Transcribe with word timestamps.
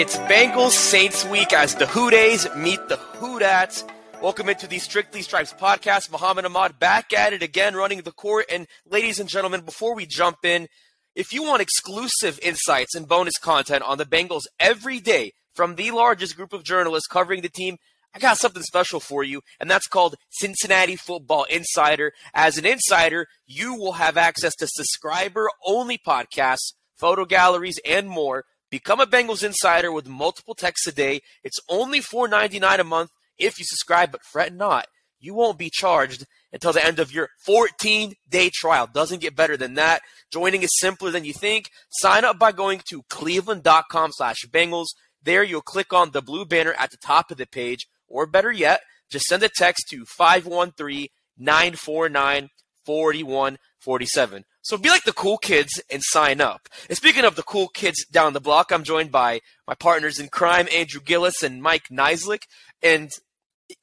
It's 0.00 0.16
Bengals 0.16 0.70
Saints 0.70 1.26
week 1.26 1.52
as 1.52 1.74
the 1.74 1.86
Who 1.86 2.10
Deys 2.10 2.48
meet 2.56 2.80
the 2.88 2.96
Who 2.96 3.38
Dats. 3.38 3.84
Welcome 4.22 4.48
into 4.48 4.66
the 4.66 4.78
Strictly 4.78 5.20
Stripes 5.20 5.52
podcast. 5.52 6.10
Mohammad 6.10 6.46
Ahmad 6.46 6.78
back 6.78 7.12
at 7.12 7.34
it 7.34 7.42
again, 7.42 7.74
running 7.74 8.00
the 8.00 8.10
court. 8.10 8.46
And 8.50 8.66
ladies 8.88 9.20
and 9.20 9.28
gentlemen, 9.28 9.60
before 9.60 9.94
we 9.94 10.06
jump 10.06 10.38
in, 10.42 10.68
if 11.14 11.34
you 11.34 11.42
want 11.42 11.60
exclusive 11.60 12.40
insights 12.42 12.94
and 12.94 13.06
bonus 13.06 13.36
content 13.36 13.82
on 13.82 13.98
the 13.98 14.06
Bengals 14.06 14.44
every 14.58 15.00
day 15.00 15.32
from 15.52 15.74
the 15.74 15.90
largest 15.90 16.34
group 16.34 16.54
of 16.54 16.64
journalists 16.64 17.06
covering 17.06 17.42
the 17.42 17.50
team, 17.50 17.76
I 18.14 18.20
got 18.20 18.38
something 18.38 18.62
special 18.62 19.00
for 19.00 19.22
you, 19.22 19.42
and 19.60 19.70
that's 19.70 19.86
called 19.86 20.16
Cincinnati 20.30 20.96
Football 20.96 21.44
Insider. 21.50 22.14
As 22.32 22.56
an 22.56 22.64
insider, 22.64 23.26
you 23.46 23.74
will 23.74 23.92
have 23.92 24.16
access 24.16 24.54
to 24.60 24.66
subscriber 24.66 25.50
only 25.62 25.98
podcasts, 25.98 26.72
photo 26.96 27.26
galleries, 27.26 27.78
and 27.86 28.08
more. 28.08 28.46
Become 28.70 29.00
a 29.00 29.06
Bengals 29.06 29.44
insider 29.44 29.90
with 29.90 30.08
multiple 30.08 30.54
texts 30.54 30.86
a 30.86 30.92
day. 30.92 31.20
It's 31.42 31.58
only 31.68 32.00
$4.99 32.00 32.78
a 32.78 32.84
month 32.84 33.10
if 33.38 33.58
you 33.58 33.64
subscribe, 33.64 34.12
but 34.12 34.22
fret 34.22 34.54
not. 34.54 34.86
You 35.18 35.34
won't 35.34 35.58
be 35.58 35.70
charged 35.70 36.24
until 36.52 36.72
the 36.72 36.84
end 36.84 36.98
of 36.98 37.12
your 37.12 37.28
14 37.44 38.14
day 38.28 38.50
trial. 38.52 38.88
Doesn't 38.92 39.20
get 39.20 39.36
better 39.36 39.56
than 39.56 39.74
that. 39.74 40.02
Joining 40.32 40.62
is 40.62 40.70
simpler 40.78 41.10
than 41.10 41.24
you 41.24 41.32
think. 41.32 41.70
Sign 41.90 42.24
up 42.24 42.38
by 42.38 42.52
going 42.52 42.80
to 42.88 43.02
cleveland.com 43.10 44.12
slash 44.12 44.38
Bengals. 44.50 44.86
There 45.22 45.42
you'll 45.42 45.60
click 45.60 45.92
on 45.92 46.12
the 46.12 46.22
blue 46.22 46.46
banner 46.46 46.74
at 46.78 46.90
the 46.90 46.96
top 46.96 47.30
of 47.30 47.36
the 47.36 47.46
page, 47.46 47.86
or 48.08 48.26
better 48.26 48.50
yet, 48.50 48.80
just 49.10 49.26
send 49.26 49.42
a 49.42 49.50
text 49.50 49.88
to 49.90 50.06
513 50.06 51.08
949 51.36 53.58
4147. 53.80 54.44
So 54.62 54.76
be 54.76 54.90
like 54.90 55.04
the 55.04 55.12
cool 55.12 55.38
kids 55.38 55.80
and 55.90 56.02
sign 56.02 56.40
up. 56.40 56.68
And 56.88 56.96
speaking 56.96 57.24
of 57.24 57.36
the 57.36 57.42
cool 57.42 57.68
kids 57.68 58.04
down 58.06 58.32
the 58.32 58.40
block, 58.40 58.70
I'm 58.70 58.84
joined 58.84 59.10
by 59.10 59.40
my 59.66 59.74
partners 59.74 60.18
in 60.18 60.28
crime, 60.28 60.68
Andrew 60.72 61.00
Gillis 61.00 61.42
and 61.42 61.62
Mike 61.62 61.88
Niziolek. 61.90 62.42
And 62.82 63.10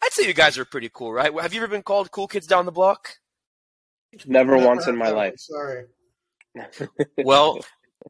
I'd 0.03 0.13
say 0.13 0.27
you 0.27 0.33
guys 0.33 0.57
are 0.57 0.65
pretty 0.65 0.89
cool, 0.93 1.13
right? 1.13 1.33
Have 1.41 1.53
you 1.53 1.61
ever 1.61 1.71
been 1.71 1.83
called 1.83 2.11
cool 2.11 2.27
kids 2.27 2.47
down 2.47 2.65
the 2.65 2.71
block? 2.71 3.09
Never, 4.25 4.57
once 4.57 4.87
in 4.87 4.97
my 4.97 5.09
life. 5.09 5.35
Sorry. 5.37 5.85
Well, 7.23 7.57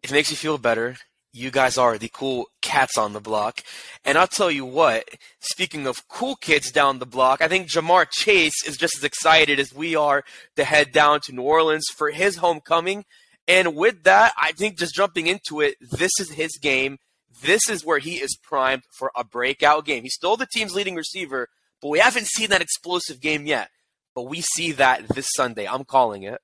if 0.03 0.11
it 0.11 0.13
makes 0.13 0.31
you 0.31 0.37
feel 0.37 0.57
better, 0.57 0.95
you 1.37 1.51
guys 1.51 1.77
are 1.77 1.97
the 1.97 2.09
cool 2.09 2.47
cats 2.61 2.97
on 2.97 3.13
the 3.13 3.21
block. 3.21 3.61
And 4.03 4.17
I'll 4.17 4.27
tell 4.27 4.51
you 4.51 4.65
what, 4.65 5.07
speaking 5.39 5.87
of 5.87 6.07
cool 6.07 6.35
kids 6.35 6.71
down 6.71 6.99
the 6.99 7.05
block, 7.05 7.41
I 7.41 7.47
think 7.47 7.67
Ja'Marr 7.67 8.07
Chase 8.09 8.65
is 8.65 8.77
just 8.77 8.97
as 8.97 9.03
excited 9.03 9.59
as 9.59 9.73
we 9.73 9.95
are 9.95 10.23
to 10.55 10.63
head 10.63 10.91
down 10.91 11.21
to 11.25 11.31
New 11.31 11.43
Orleans 11.43 11.85
for 11.95 12.09
his 12.09 12.37
homecoming. 12.37 13.05
And 13.47 13.75
with 13.75 14.03
that, 14.03 14.33
I 14.37 14.51
think 14.51 14.77
just 14.77 14.95
jumping 14.95 15.27
into 15.27 15.61
it, 15.61 15.75
this 15.79 16.11
is 16.19 16.31
his 16.31 16.51
game. 16.61 16.97
This 17.41 17.69
is 17.69 17.85
where 17.85 17.99
he 17.99 18.15
is 18.15 18.35
primed 18.41 18.83
for 18.97 19.11
a 19.15 19.23
breakout 19.23 19.85
game. 19.85 20.03
He's 20.03 20.15
still 20.15 20.37
the 20.37 20.47
team's 20.47 20.73
leading 20.73 20.95
receiver, 20.95 21.47
but 21.81 21.89
we 21.89 21.99
haven't 21.99 22.27
seen 22.27 22.49
that 22.49 22.61
explosive 22.61 23.21
game 23.21 23.45
yet. 23.45 23.69
But 24.15 24.23
we 24.23 24.41
see 24.41 24.71
that 24.73 25.07
this 25.09 25.29
Sunday. 25.35 25.67
I'm 25.67 25.85
calling 25.85 26.23
it. 26.23 26.41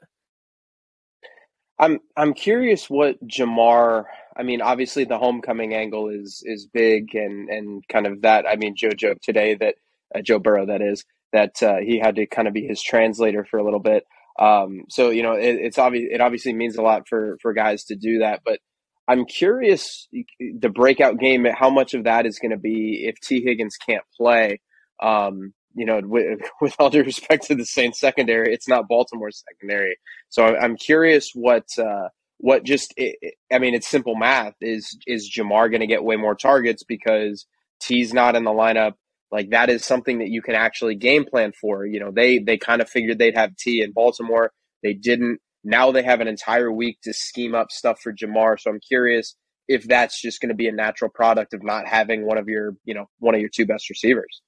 I'm 1.80 2.00
I'm 2.16 2.34
curious 2.34 2.90
what 2.90 3.26
Ja'Marr. 3.28 4.06
I 4.36 4.44
mean, 4.44 4.62
obviously 4.62 5.04
the 5.04 5.18
homecoming 5.18 5.74
angle 5.74 6.10
is 6.10 6.42
is 6.46 6.66
big 6.66 7.16
and 7.16 7.50
and 7.50 7.84
kind 7.88 8.08
of 8.08 8.22
that. 8.22 8.46
I 8.48 8.56
mean, 8.56 8.76
Joe 8.76 8.92
joked 8.92 9.24
today 9.24 9.56
that 9.56 9.76
uh, 10.16 10.22
Joe 10.22 10.40
Burrow 10.40 10.66
that 10.66 10.82
is 10.82 11.04
that 11.32 11.62
uh, 11.62 11.78
he 11.78 12.00
had 12.00 12.16
to 12.16 12.26
kind 12.26 12.48
of 12.48 12.54
be 12.54 12.66
his 12.66 12.82
translator 12.82 13.46
for 13.46 13.58
a 13.58 13.64
little 13.64 13.80
bit. 13.80 14.06
Um, 14.40 14.86
so 14.90 15.10
you 15.10 15.24
know, 15.24 15.34
it, 15.34 15.56
it's 15.56 15.78
obvious. 15.78 16.10
It 16.12 16.22
obviously 16.22 16.54
means 16.54 16.78
a 16.78 16.82
lot 16.82 17.08
for 17.08 17.38
for 17.42 17.54
guys 17.54 17.84
to 17.86 17.96
do 17.96 18.20
that. 18.20 18.42
But 18.46 18.60
I'm 19.08 19.26
curious 19.26 20.08
the 20.40 20.70
breakout 20.70 21.20
game. 21.20 21.46
How 21.46 21.70
much 21.70 21.94
of 21.94 22.06
that 22.06 22.26
is 22.26 22.40
going 22.40 22.52
to 22.52 22.58
be 22.58 23.06
if 23.08 23.20
Tee 23.20 23.44
Higgins 23.44 23.78
can't 23.78 24.04
play? 24.18 24.62
Um, 25.02 25.54
you 25.76 25.86
know, 25.86 26.02
with, 26.04 26.40
with 26.62 26.76
all 26.80 26.90
due 26.90 27.04
respect 27.04 27.48
to 27.48 27.56
the 27.56 27.66
Saints 27.66 28.00
secondary, 28.00 28.54
it's 28.54 28.68
not 28.68 28.88
Baltimore 28.88 29.32
secondary. 29.32 29.98
So 30.30 30.46
I'm 30.46 30.78
curious 30.78 31.32
what 31.34 31.66
uh, 31.78 32.10
what 32.44 32.66
just 32.66 32.94
I 33.00 33.60
mean, 33.60 33.74
it's 33.74 33.88
simple 33.88 34.18
math. 34.18 34.56
Is 34.60 34.98
is 35.08 35.32
Ja'Marr 35.34 35.70
going 35.70 35.80
to 35.80 35.88
get 35.88 36.04
way 36.04 36.18
more 36.18 36.36
targets 36.36 36.84
because 36.84 37.46
Tee's 37.80 38.14
not 38.14 38.36
in 38.36 38.44
the 38.44 38.52
lineup? 38.52 38.96
Like 39.32 39.52
that 39.52 39.70
is 39.70 39.86
something 39.86 40.20
that 40.20 40.28
you 40.28 40.42
can 40.42 40.54
actually 40.54 40.96
game 40.96 41.24
plan 41.24 41.54
for. 41.62 41.86
You 41.86 42.02
know, 42.02 42.12
they 42.14 42.40
they 42.40 42.58
kind 42.58 42.82
of 42.82 42.90
figured 42.90 43.18
they'd 43.18 43.38
have 43.38 43.56
Tee 43.56 43.82
in 43.82 43.94
Baltimore. 43.94 44.52
They 44.84 44.94
didn't. 44.94 45.40
Now 45.64 45.94
they 45.94 46.04
have 46.04 46.20
an 46.20 46.28
entire 46.28 46.70
week 46.70 46.98
to 47.04 47.14
scheme 47.14 47.56
up 47.56 47.72
stuff 47.72 48.02
for 48.02 48.12
Ja'Marr. 48.12 48.60
So 48.60 48.72
I'm 48.72 48.82
curious 48.86 49.38
if 49.70 49.88
that's 49.88 50.22
just 50.22 50.42
going 50.42 50.50
to 50.50 50.56
be 50.56 50.68
a 50.68 50.74
natural 50.74 51.10
product 51.10 51.54
of 51.54 51.64
not 51.64 51.88
having 51.88 52.26
one 52.26 52.38
of 52.38 52.50
your, 52.50 52.74
you 52.84 52.94
know, 52.94 53.06
one 53.20 53.36
of 53.36 53.40
your 53.40 53.52
two 53.56 53.66
best 53.66 53.90
receivers. 53.90 54.42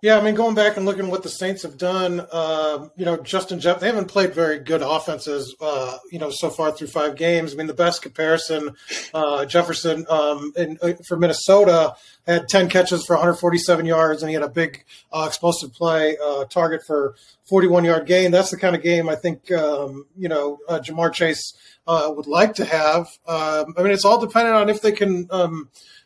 Yeah, 0.00 0.18
I 0.18 0.22
mean, 0.22 0.34
going 0.34 0.54
back 0.54 0.78
and 0.78 0.86
looking 0.86 1.04
at 1.04 1.10
what 1.10 1.22
the 1.22 1.28
Saints 1.28 1.62
have 1.64 1.76
done, 1.76 2.26
uh, 2.32 2.88
you 2.96 3.04
know, 3.04 3.18
Justin 3.18 3.60
Jeff, 3.60 3.78
they 3.78 3.88
haven't 3.88 4.06
played 4.06 4.34
very 4.34 4.58
good 4.58 4.80
offenses, 4.80 5.54
uh, 5.60 5.98
you 6.10 6.18
know, 6.18 6.30
so 6.30 6.48
far 6.48 6.72
through 6.72 6.86
five 6.86 7.14
games. 7.14 7.52
I 7.52 7.56
mean, 7.56 7.66
the 7.66 7.74
best 7.74 8.00
comparison, 8.00 8.74
uh, 9.12 9.44
Jefferson 9.44 10.06
um, 10.08 10.54
in, 10.56 10.78
uh, 10.80 10.94
for 11.06 11.18
Minnesota 11.18 11.94
had 12.26 12.48
10 12.48 12.70
catches 12.70 13.04
for 13.04 13.16
147 13.16 13.84
yards, 13.84 14.22
and 14.22 14.30
he 14.30 14.34
had 14.34 14.42
a 14.42 14.48
big 14.48 14.82
uh, 15.12 15.24
explosive 15.28 15.74
play 15.74 16.16
uh, 16.24 16.46
target 16.46 16.80
for 16.86 17.14
41 17.50 17.84
yard 17.84 18.06
gain. 18.06 18.30
That's 18.30 18.50
the 18.50 18.56
kind 18.56 18.74
of 18.74 18.82
game 18.82 19.10
I 19.10 19.16
think, 19.16 19.52
um, 19.52 20.06
you 20.16 20.28
know, 20.30 20.58
Ja'Marr 20.70 21.12
Chase 21.12 21.52
would 21.86 22.26
like 22.26 22.54
to 22.54 22.64
have. 22.64 23.08
Um, 23.28 23.74
I 23.76 23.82
mean, 23.82 23.92
it's 23.92 24.06
all 24.06 24.18
dependent 24.18 24.56
on 24.56 24.70
if 24.70 24.80
they 24.80 24.92
can. 24.92 25.28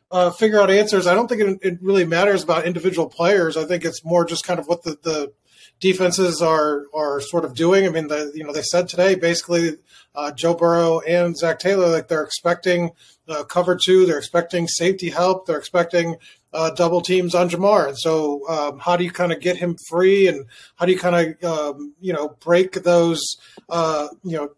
Uh, 0.08 0.30
figure 0.30 0.60
out 0.60 0.70
answers. 0.70 1.06
I 1.08 1.14
don't 1.14 1.26
think 1.26 1.40
it, 1.40 1.58
it, 1.62 1.78
really 1.82 2.04
matters 2.04 2.44
about 2.44 2.64
individual 2.64 3.08
players. 3.08 3.56
I 3.56 3.64
think 3.64 3.84
it's 3.84 4.04
more 4.04 4.24
just 4.24 4.44
kind 4.44 4.60
of 4.60 4.68
what 4.68 4.84
the, 4.84 4.96
the 5.02 5.32
defenses 5.80 6.40
are 6.40 6.84
are 6.94 7.20
sort 7.20 7.44
of 7.44 7.54
doing. 7.54 7.86
I 7.86 7.88
mean, 7.88 8.08
the, 8.08 8.30
you 8.34 8.44
know, 8.44 8.52
they 8.52 8.62
said 8.62 8.88
today 8.88 9.16
basically 9.16 9.78
uh, 10.14 10.30
Joe 10.32 10.54
Burrow 10.54 11.00
and 11.00 11.36
Zac 11.36 11.58
Taylor 11.58 11.88
like 11.88 12.08
they're 12.08 12.22
expecting 12.22 12.92
uh, 13.28 13.44
cover 13.44 13.76
two, 13.76 14.06
they're 14.06 14.18
expecting 14.18 14.68
safety 14.68 15.10
help, 15.10 15.46
they're 15.46 15.58
expecting 15.58 16.16
uh, 16.52 16.70
double 16.70 17.00
teams 17.00 17.34
on 17.34 17.50
Ja'Marr. 17.50 17.88
And 17.88 17.98
so, 17.98 18.48
um, 18.48 18.78
how 18.78 18.96
do 18.96 19.04
you 19.04 19.10
kind 19.10 19.32
of 19.32 19.40
get 19.40 19.56
him 19.56 19.76
free, 19.88 20.28
and 20.28 20.46
how 20.76 20.86
do 20.86 20.92
you 20.92 20.98
kind 20.98 21.36
of 21.42 21.44
um, 21.44 21.94
you 22.00 22.12
know 22.12 22.36
break 22.40 22.72
those 22.82 23.36
uh, 23.68 24.08
you 24.22 24.36
know 24.36 24.50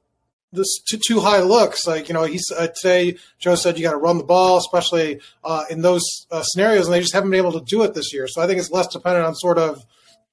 this 0.53 0.81
too, 0.89 0.99
too 1.06 1.21
high 1.21 1.41
looks. 1.41 1.87
Like 1.87 2.09
you 2.09 2.15
know, 2.15 2.25
he's 2.25 2.45
uh, 2.56 2.69
today. 2.69 3.17
Joe 3.39 3.55
said 3.55 3.77
you 3.77 3.85
got 3.85 3.93
to 3.93 3.99
run 3.99 4.19
the 4.19 4.25
ball, 4.25 4.59
especially 4.59 5.21
uh, 5.45 5.65
in 5.71 5.83
those 5.83 6.03
uh, 6.31 6.43
scenarios, 6.43 6.87
and 6.87 6.95
they 6.95 7.00
just 7.00 7.12
haven't 7.12 7.31
been 7.31 7.39
able 7.39 7.53
to 7.53 7.65
do 7.67 7.83
it 7.83 7.95
this 7.95 8.12
year. 8.12 8.27
So 8.29 8.43
I 8.43 8.47
think 8.47 8.59
it's 8.59 8.71
less 8.71 8.89
dependent 8.89 9.27
on 9.27 9.35
sort 9.35 9.59
of 9.59 9.85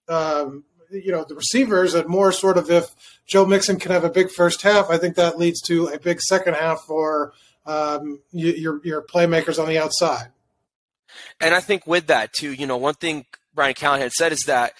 um, 0.08 0.64
you 0.92 1.12
know 1.12 1.26
the 1.28 1.36
receivers 1.36 1.94
and 1.94 2.08
more 2.08 2.32
sort 2.32 2.58
of 2.58 2.70
if 2.70 2.96
Joe 3.28 3.46
Mixon 3.46 3.78
can 3.78 3.92
have 3.92 4.04
a 4.04 4.10
big 4.10 4.30
first 4.32 4.62
half, 4.62 4.90
I 4.90 4.98
think 4.98 5.16
that 5.16 5.38
leads 5.38 5.62
to 5.64 5.88
a 5.88 6.00
big 6.00 6.22
second 6.22 6.56
half 6.56 6.82
for 6.88 7.34
um, 7.66 8.22
your 8.32 8.80
your 8.84 9.02
playmakers 9.02 9.60
on 9.60 9.68
the 9.68 9.78
outside. 9.78 10.28
And 11.40 11.54
I 11.54 11.60
think 11.60 11.88
with 11.88 12.08
that 12.08 12.34
too, 12.34 12.54
you 12.54 12.68
know, 12.68 12.78
one 12.78 12.96
thing 12.96 13.26
Brian 13.54 13.74
Callahan 13.74 14.02
had 14.02 14.12
said 14.12 14.32
is 14.32 14.44
that 14.44 14.74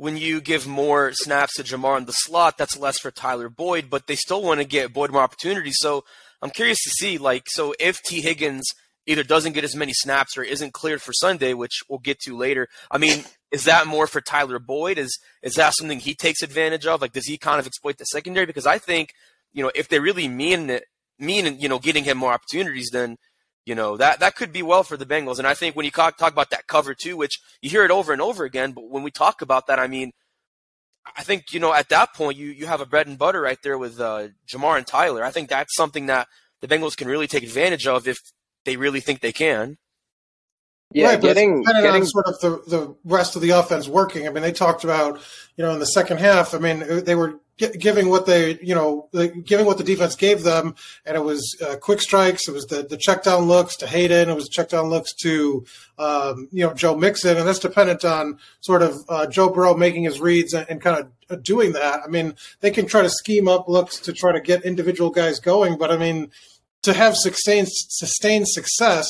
when 0.00 0.16
you 0.16 0.40
give 0.40 0.66
more 0.66 1.12
snaps 1.12 1.56
to 1.56 1.62
Ja'Marr 1.62 1.98
in 1.98 2.06
the 2.06 2.12
slot, 2.12 2.56
that's 2.56 2.78
less 2.78 2.98
for 2.98 3.10
Tyler 3.10 3.50
Boyd, 3.50 3.90
but 3.90 4.06
they 4.06 4.16
still 4.16 4.42
want 4.42 4.58
to 4.58 4.64
get 4.64 4.94
Boyd 4.94 5.10
more 5.10 5.20
opportunities. 5.20 5.76
So 5.78 6.04
I'm 6.40 6.48
curious 6.48 6.82
to 6.84 6.88
see, 6.88 7.18
like, 7.18 7.50
so 7.50 7.74
if 7.78 8.00
Tee 8.00 8.22
Higgins 8.22 8.64
either 9.04 9.22
doesn't 9.22 9.52
get 9.52 9.62
as 9.62 9.76
many 9.76 9.92
snaps 9.92 10.38
or 10.38 10.42
isn't 10.42 10.72
cleared 10.72 11.02
for 11.02 11.12
Sunday, 11.12 11.52
which 11.52 11.82
we'll 11.86 11.98
get 11.98 12.18
to 12.20 12.34
later. 12.34 12.66
I 12.90 12.96
mean, 12.96 13.24
is 13.52 13.64
that 13.64 13.86
more 13.86 14.06
for 14.06 14.22
Tyler 14.22 14.58
Boyd? 14.58 14.96
Is 14.96 15.18
is 15.42 15.56
that 15.56 15.74
something 15.74 16.00
he 16.00 16.14
takes 16.14 16.42
advantage 16.42 16.86
of? 16.86 17.02
Like, 17.02 17.12
does 17.12 17.26
he 17.26 17.36
kind 17.36 17.60
of 17.60 17.66
exploit 17.66 17.98
the 17.98 18.04
secondary? 18.04 18.46
Because 18.46 18.66
I 18.66 18.78
think, 18.78 19.10
you 19.52 19.62
know, 19.62 19.70
if 19.74 19.88
they 19.88 20.00
really 20.00 20.28
mean 20.28 20.70
it, 20.70 20.84
mean 21.18 21.60
you 21.60 21.68
know 21.68 21.78
getting 21.78 22.04
him 22.04 22.16
more 22.16 22.32
opportunities, 22.32 22.88
then 22.90 23.18
you 23.66 23.74
know 23.74 23.96
that 23.96 24.20
that 24.20 24.36
could 24.36 24.52
be 24.52 24.62
well 24.62 24.82
for 24.82 24.96
the 24.96 25.06
Bengals. 25.06 25.38
And 25.38 25.46
I 25.46 25.54
think 25.54 25.76
when 25.76 25.84
you 25.84 25.90
talk, 25.90 26.16
talk 26.16 26.32
about 26.32 26.50
that 26.50 26.66
cover 26.66 26.94
two, 26.94 27.16
which 27.16 27.40
you 27.62 27.70
hear 27.70 27.84
it 27.84 27.90
over 27.90 28.12
and 28.12 28.22
over 28.22 28.44
again, 28.44 28.72
but 28.72 28.88
when 28.88 29.02
we 29.02 29.10
talk 29.10 29.42
about 29.42 29.66
that, 29.66 29.78
I 29.78 29.86
mean, 29.86 30.12
I 31.16 31.22
think 31.22 31.52
you 31.52 31.60
know 31.60 31.72
at 31.72 31.88
that 31.90 32.14
point 32.14 32.36
you 32.36 32.48
you 32.48 32.66
have 32.66 32.80
a 32.80 32.86
bread 32.86 33.06
and 33.06 33.18
butter 33.18 33.40
right 33.40 33.58
there 33.62 33.78
with 33.78 34.00
uh, 34.00 34.28
Ja'Marr 34.48 34.78
and 34.78 34.86
Tyler. 34.86 35.24
I 35.24 35.30
think 35.30 35.48
that's 35.48 35.74
something 35.74 36.06
that 36.06 36.28
the 36.60 36.68
Bengals 36.68 36.96
can 36.96 37.08
really 37.08 37.26
take 37.26 37.42
advantage 37.42 37.86
of 37.86 38.06
if 38.06 38.18
they 38.64 38.76
really 38.76 39.00
think 39.00 39.20
they 39.20 39.32
can. 39.32 39.76
Yeah, 40.92 41.10
right, 41.10 41.20
getting, 41.20 41.62
depending 41.62 41.84
getting... 41.84 42.02
on 42.02 42.06
sort 42.06 42.26
of 42.26 42.40
the, 42.40 42.50
the 42.66 42.96
rest 43.04 43.36
of 43.36 43.42
the 43.42 43.50
offense 43.50 43.86
working. 43.86 44.26
I 44.26 44.30
mean, 44.30 44.42
they 44.42 44.52
talked 44.52 44.82
about, 44.82 45.20
you 45.56 45.64
know, 45.64 45.72
in 45.72 45.78
the 45.78 45.86
second 45.86 46.18
half, 46.18 46.52
I 46.52 46.58
mean, 46.58 47.04
they 47.04 47.14
were 47.14 47.38
giving 47.78 48.08
what 48.08 48.26
they, 48.26 48.58
you 48.62 48.74
know, 48.74 49.08
giving 49.44 49.66
what 49.66 49.78
the 49.78 49.84
defense 49.84 50.16
gave 50.16 50.42
them, 50.42 50.74
and 51.04 51.16
it 51.16 51.20
was 51.20 51.56
uh, 51.66 51.76
quick 51.76 52.00
strikes. 52.00 52.48
It 52.48 52.52
was 52.52 52.64
the 52.66 52.82
the 52.82 52.96
check 52.96 53.22
down 53.22 53.44
looks 53.44 53.76
to 53.76 53.86
Hayden. 53.86 54.30
It 54.30 54.34
was 54.34 54.48
check 54.48 54.70
down 54.70 54.88
looks 54.88 55.14
to, 55.22 55.64
um, 55.98 56.48
you 56.52 56.66
know, 56.66 56.72
Joe 56.72 56.96
Mixon, 56.96 57.36
and 57.36 57.46
that's 57.46 57.58
dependent 57.58 58.04
on 58.04 58.38
sort 58.60 58.82
of 58.82 58.96
uh, 59.08 59.26
Joe 59.26 59.50
Burrow 59.50 59.76
making 59.76 60.04
his 60.04 60.20
reads 60.20 60.54
and, 60.54 60.66
and 60.70 60.80
kind 60.80 61.06
of 61.28 61.42
doing 61.42 61.72
that. 61.72 62.00
I 62.04 62.08
mean, 62.08 62.34
they 62.60 62.70
can 62.70 62.86
try 62.86 63.02
to 63.02 63.10
scheme 63.10 63.46
up 63.46 63.68
looks 63.68 63.98
to 64.00 64.12
try 64.12 64.32
to 64.32 64.40
get 64.40 64.64
individual 64.64 65.10
guys 65.10 65.38
going, 65.38 65.76
but 65.76 65.90
I 65.90 65.98
mean, 65.98 66.30
to 66.82 66.94
have 66.94 67.14
sustained 67.16 67.68
sustained 67.70 68.48
success, 68.48 69.06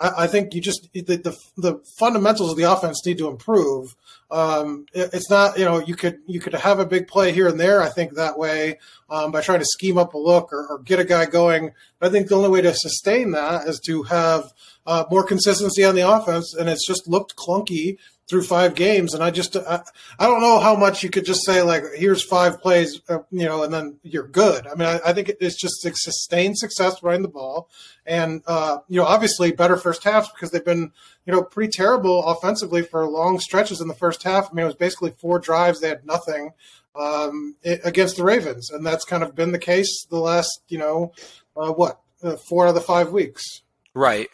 I, 0.00 0.24
I 0.24 0.26
think 0.26 0.54
you 0.54 0.60
just 0.60 0.88
the, 0.92 1.02
the, 1.02 1.36
the 1.56 1.80
fundamentals 1.98 2.50
of 2.50 2.56
the 2.56 2.64
offense 2.64 3.04
need 3.06 3.18
to 3.18 3.28
improve. 3.28 3.94
Um, 4.30 4.86
it, 4.92 5.10
it's 5.12 5.30
not 5.30 5.58
you 5.58 5.64
know 5.64 5.78
you 5.78 5.94
could 5.94 6.18
you 6.26 6.40
could 6.40 6.54
have 6.54 6.78
a 6.78 6.86
big 6.86 7.06
play 7.06 7.32
here 7.32 7.48
and 7.48 7.60
there. 7.60 7.82
I 7.82 7.90
think 7.90 8.14
that 8.14 8.38
way 8.38 8.78
um, 9.08 9.30
by 9.30 9.42
trying 9.42 9.60
to 9.60 9.66
scheme 9.66 9.98
up 9.98 10.14
a 10.14 10.18
look 10.18 10.52
or, 10.52 10.66
or, 10.68 10.78
get 10.78 11.00
a 11.00 11.04
guy 11.04 11.26
going. 11.26 11.72
But 11.98 12.08
I 12.08 12.10
think 12.10 12.28
the 12.28 12.36
only 12.36 12.48
way 12.48 12.62
to 12.62 12.74
sustain 12.74 13.32
that 13.32 13.66
is 13.66 13.80
to 13.86 14.04
have 14.04 14.52
uh, 14.86 15.04
more 15.10 15.24
consistency 15.24 15.84
on 15.84 15.94
the 15.94 16.08
offense, 16.08 16.54
and 16.54 16.68
it's 16.68 16.86
just 16.86 17.08
looked 17.08 17.36
clunky 17.36 17.98
through 18.30 18.44
five 18.44 18.76
games, 18.76 19.12
and 19.12 19.22
I 19.22 19.30
just 19.32 19.56
I, 19.56 19.82
I 20.18 20.26
don't 20.26 20.40
know 20.40 20.60
how 20.60 20.76
much 20.76 21.02
you 21.02 21.10
could 21.10 21.24
just 21.24 21.44
say 21.44 21.62
like 21.62 21.82
here's 21.96 22.22
five 22.22 22.60
plays, 22.62 23.00
uh, 23.08 23.18
you 23.32 23.44
know, 23.44 23.64
and 23.64 23.74
then 23.74 23.98
you're 24.02 24.28
good. 24.28 24.68
I 24.68 24.74
mean, 24.76 24.88
I, 24.88 25.00
I 25.06 25.12
think 25.12 25.32
it's 25.40 25.60
just 25.60 25.82
sustained 25.82 26.56
success 26.56 27.02
running 27.02 27.22
the 27.22 27.28
ball, 27.28 27.68
and 28.06 28.42
uh, 28.46 28.78
you 28.88 29.00
know, 29.00 29.06
obviously 29.06 29.50
better 29.50 29.76
first 29.76 30.04
halves 30.04 30.30
because 30.30 30.52
they've 30.52 30.64
been 30.64 30.92
you 31.26 31.32
know 31.32 31.42
pretty 31.42 31.72
terrible 31.72 32.24
offensively 32.24 32.82
for 32.82 33.04
long 33.08 33.40
stretches 33.40 33.80
in 33.80 33.88
the 33.88 33.94
first 33.94 34.22
half. 34.22 34.48
I 34.50 34.54
mean, 34.54 34.62
it 34.62 34.68
was 34.68 34.76
basically 34.76 35.10
four 35.10 35.40
drives; 35.40 35.80
they 35.80 35.88
had 35.88 36.06
nothing 36.06 36.52
um, 36.94 37.56
against 37.64 38.16
the 38.16 38.24
Ravens, 38.24 38.70
and 38.70 38.86
that's 38.86 39.04
kind 39.04 39.24
of 39.24 39.34
been 39.34 39.50
the 39.50 39.58
case 39.58 40.06
the 40.08 40.20
last 40.20 40.62
you 40.68 40.78
know 40.78 41.12
uh, 41.56 41.72
what 41.72 42.00
uh, 42.22 42.36
four 42.48 42.66
out 42.66 42.70
of 42.70 42.74
the 42.76 42.80
five 42.80 43.10
weeks. 43.10 43.62
Right. 43.92 44.28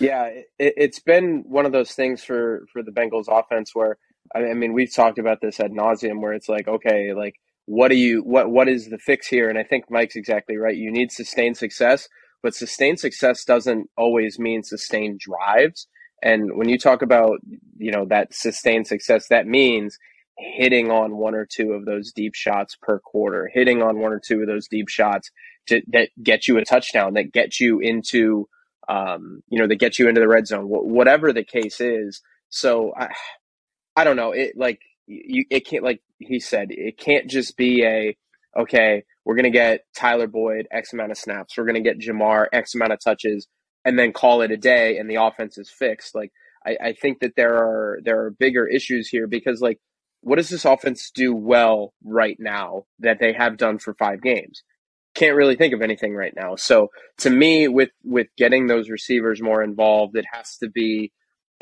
Yeah, 0.00 0.30
it, 0.58 0.74
has 0.78 0.98
been 0.98 1.44
one 1.46 1.66
of 1.66 1.72
those 1.72 1.92
things 1.92 2.24
for 2.24 2.66
for 2.72 2.82
the 2.82 2.90
Bengals 2.90 3.28
offense 3.28 3.70
where 3.74 3.98
I 4.34 4.54
mean 4.54 4.72
we've 4.72 4.92
talked 4.92 5.18
about 5.18 5.40
this 5.40 5.60
ad 5.60 5.72
nauseum 5.72 6.20
where 6.20 6.32
it's 6.32 6.48
like 6.48 6.66
okay 6.66 7.12
like 7.14 7.34
what 7.66 7.88
do 7.88 7.96
you 7.96 8.22
what 8.22 8.50
what 8.50 8.68
is 8.68 8.88
the 8.88 8.98
fix 8.98 9.26
here? 9.26 9.48
And 9.48 9.58
I 9.58 9.62
think 9.62 9.84
Mike's 9.90 10.16
exactly 10.16 10.56
right. 10.56 10.76
You 10.76 10.90
need 10.90 11.12
sustained 11.12 11.56
success 11.56 12.08
but 12.42 12.54
sustained 12.54 12.98
success 12.98 13.44
doesn't 13.44 13.88
always 13.98 14.38
mean 14.38 14.62
sustained 14.62 15.20
drives. 15.20 15.86
And 16.22 16.56
when 16.56 16.68
you 16.68 16.78
talk 16.78 17.02
about 17.02 17.38
you 17.76 17.92
know 17.92 18.06
that 18.06 18.34
sustained 18.34 18.86
success 18.86 19.28
that 19.28 19.46
means 19.46 19.98
hitting 20.38 20.90
on 20.90 21.18
one 21.18 21.34
or 21.34 21.46
two 21.46 21.72
of 21.72 21.84
those 21.84 22.12
deep 22.12 22.34
shots 22.34 22.74
per 22.80 22.98
quarter 23.00 23.50
hitting 23.52 23.82
on 23.82 23.98
one 23.98 24.12
or 24.12 24.20
two 24.20 24.40
of 24.40 24.46
those 24.46 24.66
deep 24.68 24.88
shots 24.88 25.30
to, 25.66 25.82
that 25.88 26.08
get 26.22 26.48
you 26.48 26.56
a 26.56 26.64
touchdown 26.64 27.12
that 27.12 27.32
get 27.32 27.60
you 27.60 27.78
into 27.80 28.48
um, 28.90 29.42
you 29.48 29.58
know, 29.60 29.68
that 29.68 29.76
get 29.76 29.98
you 29.98 30.08
into 30.08 30.20
the 30.20 30.28
red 30.28 30.48
zone, 30.48 30.64
wh- 30.64 30.84
whatever 30.84 31.32
the 31.32 31.44
case 31.44 31.80
is. 31.80 32.20
So 32.48 32.92
I, 32.96 33.08
I 33.96 34.04
don't 34.04 34.16
know. 34.16 34.32
It 34.32 34.56
like 34.56 34.80
you, 35.06 35.44
it 35.50 35.66
can't 35.66 35.84
like 35.84 36.02
he 36.18 36.40
said, 36.40 36.68
it 36.70 36.98
can't 36.98 37.30
just 37.30 37.56
be 37.56 37.84
a 37.84 38.16
okay. 38.58 39.04
We're 39.24 39.36
gonna 39.36 39.50
get 39.50 39.84
Tyler 39.96 40.26
Boyd 40.26 40.66
X 40.72 40.92
amount 40.92 41.12
of 41.12 41.18
snaps. 41.18 41.56
We're 41.56 41.66
gonna 41.66 41.80
get 41.82 42.00
Ja'Marr 42.00 42.46
X 42.52 42.74
amount 42.74 42.92
of 42.92 42.98
touches, 43.00 43.46
and 43.84 43.96
then 43.96 44.12
call 44.12 44.42
it 44.42 44.50
a 44.50 44.56
day, 44.56 44.98
and 44.98 45.08
the 45.08 45.22
offense 45.22 45.56
is 45.56 45.70
fixed. 45.70 46.14
Like 46.16 46.32
I, 46.66 46.76
I 46.82 46.92
think 46.92 47.20
that 47.20 47.36
there 47.36 47.54
are 47.54 48.00
there 48.04 48.20
are 48.24 48.30
bigger 48.32 48.66
issues 48.66 49.08
here 49.08 49.28
because 49.28 49.60
like 49.60 49.78
what 50.22 50.36
does 50.36 50.48
this 50.50 50.64
offense 50.64 51.12
do 51.14 51.34
well 51.34 51.94
right 52.04 52.36
now 52.40 52.84
that 52.98 53.18
they 53.20 53.32
have 53.32 53.56
done 53.56 53.78
for 53.78 53.94
five 53.94 54.20
games? 54.20 54.64
Can't 55.14 55.36
really 55.36 55.56
think 55.56 55.74
of 55.74 55.82
anything 55.82 56.14
right 56.14 56.32
now. 56.36 56.56
So 56.56 56.88
to 57.18 57.30
me, 57.30 57.68
with 57.68 57.90
with 58.04 58.28
getting 58.36 58.66
those 58.66 58.88
receivers 58.88 59.42
more 59.42 59.62
involved, 59.62 60.16
it 60.16 60.24
has 60.32 60.56
to 60.58 60.68
be 60.68 61.12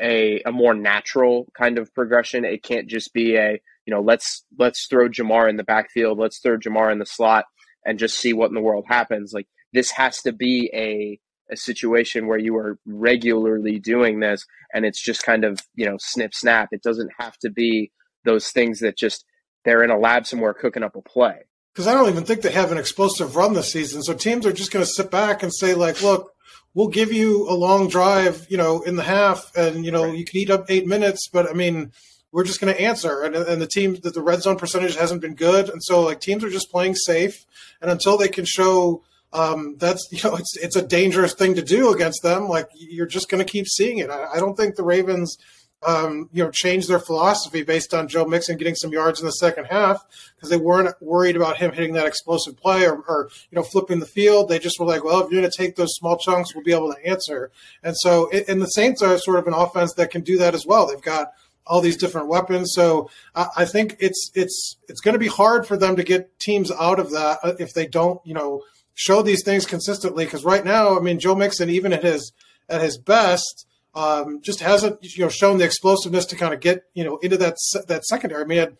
a 0.01 0.41
a 0.45 0.51
more 0.51 0.73
natural 0.73 1.47
kind 1.57 1.77
of 1.77 1.93
progression. 1.93 2.45
It 2.45 2.63
can't 2.63 2.87
just 2.87 3.13
be 3.13 3.35
a 3.35 3.59
you 3.85 3.93
know 3.93 4.01
let's 4.01 4.45
let's 4.57 4.85
throw 4.87 5.09
Ja'Marr 5.09 5.49
in 5.49 5.57
the 5.57 5.63
backfield, 5.63 6.19
let's 6.19 6.39
throw 6.39 6.57
Ja'Marr 6.57 6.91
in 6.91 6.99
the 6.99 7.05
slot, 7.05 7.45
and 7.85 7.99
just 7.99 8.17
see 8.17 8.33
what 8.33 8.49
in 8.49 8.55
the 8.55 8.61
world 8.61 8.85
happens. 8.87 9.33
Like 9.33 9.47
this 9.73 9.91
has 9.91 10.21
to 10.21 10.31
be 10.31 10.69
a 10.73 11.19
a 11.51 11.57
situation 11.57 12.27
where 12.27 12.37
you 12.37 12.55
are 12.55 12.77
regularly 12.85 13.79
doing 13.79 14.19
this, 14.19 14.45
and 14.73 14.85
it's 14.85 15.01
just 15.01 15.23
kind 15.23 15.43
of 15.43 15.59
you 15.75 15.85
know 15.85 15.97
snip 15.99 16.33
snap. 16.33 16.69
It 16.71 16.83
doesn't 16.83 17.11
have 17.19 17.37
to 17.39 17.49
be 17.49 17.91
those 18.25 18.51
things 18.51 18.79
that 18.79 18.97
just 18.97 19.25
they're 19.65 19.83
in 19.83 19.89
a 19.91 19.97
lab 19.97 20.25
somewhere 20.25 20.53
cooking 20.53 20.83
up 20.83 20.95
a 20.95 21.01
play 21.01 21.48
because 21.73 21.87
I 21.87 21.93
don't 21.93 22.09
even 22.09 22.25
think 22.25 22.41
they 22.41 22.51
have 22.51 22.71
an 22.71 22.77
explosive 22.77 23.35
run 23.35 23.53
this 23.53 23.71
season. 23.71 24.01
So 24.03 24.13
teams 24.13 24.45
are 24.45 24.53
just 24.53 24.71
going 24.71 24.83
to 24.83 24.91
sit 24.91 25.11
back 25.11 25.43
and 25.43 25.53
say, 25.53 25.73
like, 25.73 26.01
look, 26.01 26.33
we'll 26.73 26.87
give 26.87 27.11
you 27.13 27.49
a 27.49 27.53
long 27.53 27.87
drive, 27.87 28.45
you 28.49 28.57
know, 28.57 28.81
in 28.81 28.95
the 28.95 29.03
half, 29.03 29.55
and 29.55 29.85
you 29.85 29.91
know, 29.91 30.05
right. 30.05 30.17
you 30.17 30.25
can 30.25 30.37
eat 30.37 30.49
up 30.49 30.65
eight 30.69 30.87
minutes, 30.87 31.27
but 31.31 31.49
I 31.49 31.53
mean, 31.53 31.91
we're 32.31 32.43
just 32.43 32.61
going 32.61 32.73
to 32.73 32.81
answer. 32.81 33.23
And, 33.23 33.35
and 33.35 33.61
the 33.61 33.67
team 33.67 33.97
that 34.03 34.13
the 34.13 34.21
red 34.21 34.41
zone 34.41 34.57
percentage 34.57 34.95
hasn't 34.95 35.21
been 35.21 35.35
good, 35.35 35.69
and 35.69 35.83
so 35.83 36.01
like 36.01 36.21
teams 36.21 36.43
are 36.43 36.49
just 36.49 36.71
playing 36.71 36.95
safe, 36.95 37.45
and 37.81 37.89
until 37.89 38.17
they 38.17 38.27
can 38.27 38.45
show 38.45 39.03
um, 39.31 39.75
that's 39.77 40.07
you 40.11 40.19
know 40.23 40.35
it's 40.35 40.57
it's 40.57 40.75
a 40.75 40.85
dangerous 40.85 41.33
thing 41.33 41.55
to 41.55 41.61
do 41.61 41.93
against 41.93 42.23
them. 42.23 42.47
Like 42.47 42.69
you're 42.75 43.05
just 43.05 43.29
going 43.29 43.43
to 43.43 43.51
keep 43.51 43.67
seeing 43.67 43.99
it. 43.99 44.09
I, 44.09 44.33
I 44.35 44.37
don't 44.37 44.55
think 44.55 44.75
the 44.75 44.83
Ravens 44.83 45.37
um, 45.85 46.29
you 46.33 46.43
know, 46.43 46.51
change 46.51 46.87
their 46.87 46.99
philosophy 46.99 47.63
based 47.63 47.93
on 47.93 48.07
Joe 48.07 48.25
Mixon 48.25 48.57
getting 48.57 48.75
some 48.75 48.91
yards 48.91 49.19
in 49.19 49.25
the 49.25 49.31
second 49.31 49.65
half 49.65 50.05
because 50.35 50.49
they 50.49 50.57
weren't 50.57 50.93
worried 51.01 51.35
about 51.35 51.57
him 51.57 51.71
hitting 51.71 51.93
that 51.93 52.07
explosive 52.07 52.57
play 52.57 52.85
or, 52.85 52.97
or, 53.07 53.29
you 53.49 53.55
know, 53.55 53.63
flipping 53.63 53.99
the 53.99 54.05
field. 54.05 54.49
They 54.49 54.59
just 54.59 54.79
were 54.79 54.85
like, 54.85 55.03
well, 55.03 55.21
if 55.21 55.31
you're 55.31 55.41
going 55.41 55.51
to 55.51 55.57
take 55.57 55.75
those 55.75 55.95
small 55.95 56.17
chunks, 56.17 56.53
we'll 56.53 56.63
be 56.63 56.73
able 56.73 56.93
to 56.93 57.05
answer. 57.07 57.51
And 57.81 57.95
so, 57.97 58.29
and 58.31 58.61
the 58.61 58.67
Saints 58.67 59.01
are 59.01 59.17
sort 59.17 59.39
of 59.39 59.47
an 59.47 59.53
offense 59.53 59.93
that 59.93 60.11
can 60.11 60.21
do 60.21 60.37
that 60.37 60.53
as 60.53 60.65
well. 60.65 60.87
They've 60.87 61.01
got 61.01 61.31
all 61.69 61.81
these 61.81 61.97
different 61.97 62.27
weapons. 62.27 62.71
So 62.73 63.09
I 63.35 63.63
think 63.63 63.95
it's 63.99 64.31
it's 64.33 64.75
it's 64.87 65.01
going 65.01 65.13
to 65.13 65.19
be 65.19 65.27
hard 65.27 65.67
for 65.67 65.77
them 65.77 65.95
to 65.95 66.03
get 66.03 66.39
teams 66.39 66.71
out 66.71 66.99
of 66.99 67.11
that 67.11 67.39
uh, 67.43 67.53
if 67.59 67.73
they 67.73 67.85
don't, 67.85 68.19
you 68.25 68.33
know, 68.33 68.63
show 68.95 69.21
these 69.21 69.43
things 69.45 69.65
consistently. 69.65 70.25
Because 70.25 70.43
right 70.43 70.65
now, 70.65 70.97
I 70.97 71.01
mean, 71.01 71.19
Joe 71.19 71.35
Mixon, 71.35 71.69
even 71.69 71.93
at 71.93 72.03
his 72.03 72.33
at 72.67 72.81
his 72.81 72.97
best 72.97 73.67
um, 73.95 74.41
just 74.41 74.59
hasn't 74.59 74.97
you 75.01 75.23
know 75.23 75.29
shown 75.29 75.57
the 75.57 75.65
explosiveness 75.65 76.25
to 76.27 76.35
kind 76.35 76.53
of 76.53 76.59
get 76.59 76.83
you 76.93 77.03
know 77.03 77.17
into 77.17 77.37
that 77.37 77.55
that 77.87 78.05
secondary. 78.05 78.43
I 78.43 78.45
mean, 78.45 78.57
he 78.57 78.59
had 78.59 78.77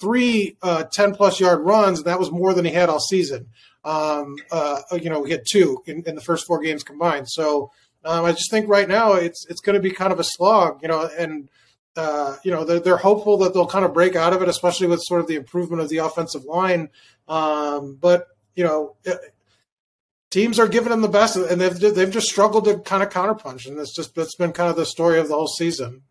three 0.00 0.56
uh, 0.62 0.84
10 0.84 1.14
plus 1.14 1.40
yard 1.40 1.60
runs, 1.60 1.98
and 1.98 2.06
that 2.06 2.18
was 2.18 2.30
more 2.30 2.54
than 2.54 2.64
he 2.64 2.70
had 2.72 2.88
all 2.88 3.00
season. 3.00 3.48
Um, 3.84 4.36
uh, 4.50 4.80
you 4.92 5.10
know, 5.10 5.24
he 5.24 5.32
had 5.32 5.42
two 5.50 5.82
in, 5.86 6.02
in, 6.06 6.14
the 6.14 6.20
first 6.20 6.46
four 6.46 6.60
games 6.60 6.82
combined. 6.82 7.28
So 7.28 7.70
um, 8.04 8.24
I 8.24 8.32
just 8.32 8.50
think 8.50 8.68
right 8.68 8.88
now 8.88 9.14
it's 9.14 9.46
it's 9.48 9.60
going 9.60 9.74
to 9.74 9.80
be 9.80 9.90
kind 9.90 10.12
of 10.12 10.20
a 10.20 10.24
slog, 10.24 10.82
you 10.82 10.88
know, 10.88 11.08
and 11.18 11.48
uh, 11.96 12.36
you 12.44 12.50
know 12.50 12.64
they're, 12.64 12.80
they're 12.80 12.96
hopeful 12.96 13.38
that 13.38 13.54
they'll 13.54 13.66
kind 13.66 13.84
of 13.84 13.94
break 13.94 14.14
out 14.14 14.32
of 14.32 14.42
it, 14.42 14.48
especially 14.48 14.86
with 14.86 15.00
sort 15.02 15.20
of 15.20 15.26
the 15.26 15.36
improvement 15.36 15.82
of 15.82 15.88
the 15.88 15.98
offensive 15.98 16.44
line. 16.44 16.90
Um, 17.28 17.96
but 18.00 18.26
you 18.54 18.64
know, 18.64 18.96
teams 20.30 20.58
are 20.58 20.68
giving 20.68 20.90
them 20.90 21.00
the 21.02 21.08
best, 21.08 21.36
and 21.36 21.60
they've 21.60 21.78
they've 21.78 22.10
just 22.10 22.28
struggled 22.28 22.64
to 22.66 22.78
kind 22.80 23.02
of 23.02 23.10
counterpunch, 23.10 23.66
and 23.66 23.78
that's 23.78 23.94
just 23.94 24.14
that's 24.14 24.34
been 24.36 24.52
kind 24.52 24.70
of 24.70 24.76
the 24.76 24.86
story 24.86 25.18
of 25.18 25.28
the 25.28 25.34
whole 25.34 25.46
season. 25.48 26.02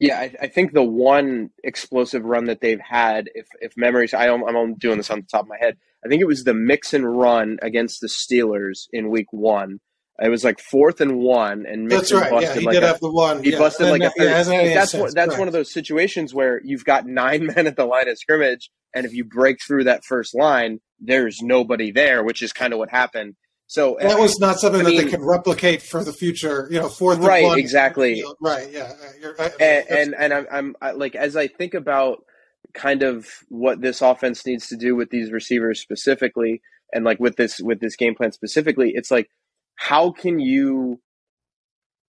Yeah, 0.00 0.18
I, 0.18 0.34
I 0.42 0.46
think 0.48 0.72
the 0.72 0.82
one 0.82 1.50
explosive 1.62 2.24
run 2.24 2.46
that 2.46 2.60
they've 2.60 2.80
had, 2.80 3.30
if 3.34 3.46
if 3.60 3.76
memories, 3.76 4.12
I 4.12 4.26
don't, 4.26 4.46
I'm 4.48 4.74
doing 4.74 4.96
this 4.98 5.10
on 5.10 5.20
the 5.20 5.26
top 5.30 5.42
of 5.42 5.48
my 5.48 5.58
head. 5.58 5.76
I 6.04 6.08
think 6.08 6.20
it 6.20 6.26
was 6.26 6.44
the 6.44 6.52
Mixon 6.54 7.06
run 7.06 7.58
against 7.62 8.00
the 8.00 8.08
Steelers 8.08 8.86
in 8.92 9.08
Week 9.08 9.28
One. 9.32 9.78
It 10.22 10.28
was 10.28 10.44
like 10.44 10.60
fourth 10.60 11.00
and 11.00 11.18
one, 11.18 11.64
and 11.66 11.90
That's 11.90 12.12
Mixon 12.12 12.18
right. 12.18 12.32
Yeah, 12.32 12.40
busted 12.40 12.60
he 12.60 12.66
like 12.66 12.74
did 12.74 12.82
a, 12.84 12.86
have 12.86 13.00
the 13.00 13.10
one. 13.10 13.42
he 13.42 13.50
yeah. 13.52 13.58
busted 13.58 13.88
And 13.88 13.98
like 13.98 14.12
a 14.12 14.12
that- 14.16 14.24
yeah, 14.24 14.36
hasn't 14.36 14.54
had 14.56 14.64
any 14.66 14.74
that's 14.74 14.90
sense, 14.92 15.00
what, 15.02 15.14
that's 15.14 15.28
correct. 15.28 15.38
one 15.40 15.48
of 15.48 15.54
those 15.54 15.72
situations 15.72 16.32
where 16.34 16.60
you've 16.62 16.84
got 16.84 17.06
nine 17.06 17.46
men 17.54 17.66
at 17.66 17.76
the 17.76 17.84
line 17.84 18.08
of 18.08 18.18
scrimmage, 18.18 18.70
and 18.94 19.06
if 19.06 19.12
you 19.12 19.24
break 19.24 19.58
through 19.66 19.84
that 19.84 20.04
first 20.04 20.34
line, 20.34 20.80
there's 21.00 21.40
nobody 21.42 21.90
there, 21.90 22.22
which 22.22 22.42
is 22.42 22.52
kind 22.52 22.72
of 22.72 22.78
what 22.78 22.90
happened. 22.90 23.34
So 23.74 23.98
That 24.00 24.20
was 24.20 24.38
not 24.38 24.60
something 24.60 24.82
I 24.82 24.84
that 24.84 24.96
they 25.04 25.10
could 25.10 25.20
replicate 25.20 25.82
for 25.82 26.04
the 26.04 26.12
future. 26.12 26.68
You 26.70 26.78
know, 26.78 26.88
fourth 26.88 27.16
and 27.16 27.26
Right, 27.26 27.58
exactly. 27.58 28.22
Right. 28.40 28.70
Yeah. 28.70 28.92
Uh, 28.92 29.08
you're, 29.20 29.34
I, 29.36 29.50
and 29.58 29.90
and, 29.90 30.14
and 30.14 30.32
I'm, 30.32 30.46
I'm 30.52 30.76
I, 30.80 30.90
like 30.92 31.16
as 31.16 31.34
I 31.34 31.48
think 31.48 31.74
about 31.74 32.24
kind 32.72 33.02
of 33.02 33.26
what 33.48 33.80
this 33.80 34.00
offense 34.00 34.46
needs 34.46 34.68
to 34.68 34.76
do 34.76 34.94
with 34.94 35.10
these 35.10 35.32
receivers 35.32 35.80
specifically, 35.80 36.62
and 36.92 37.04
like 37.04 37.18
with 37.18 37.34
this 37.34 37.58
with 37.58 37.80
this 37.80 37.96
game 37.96 38.14
plan 38.14 38.30
specifically, 38.30 38.92
it's 38.94 39.10
like 39.10 39.28
how 39.74 40.12
can 40.12 40.38
you 40.38 41.00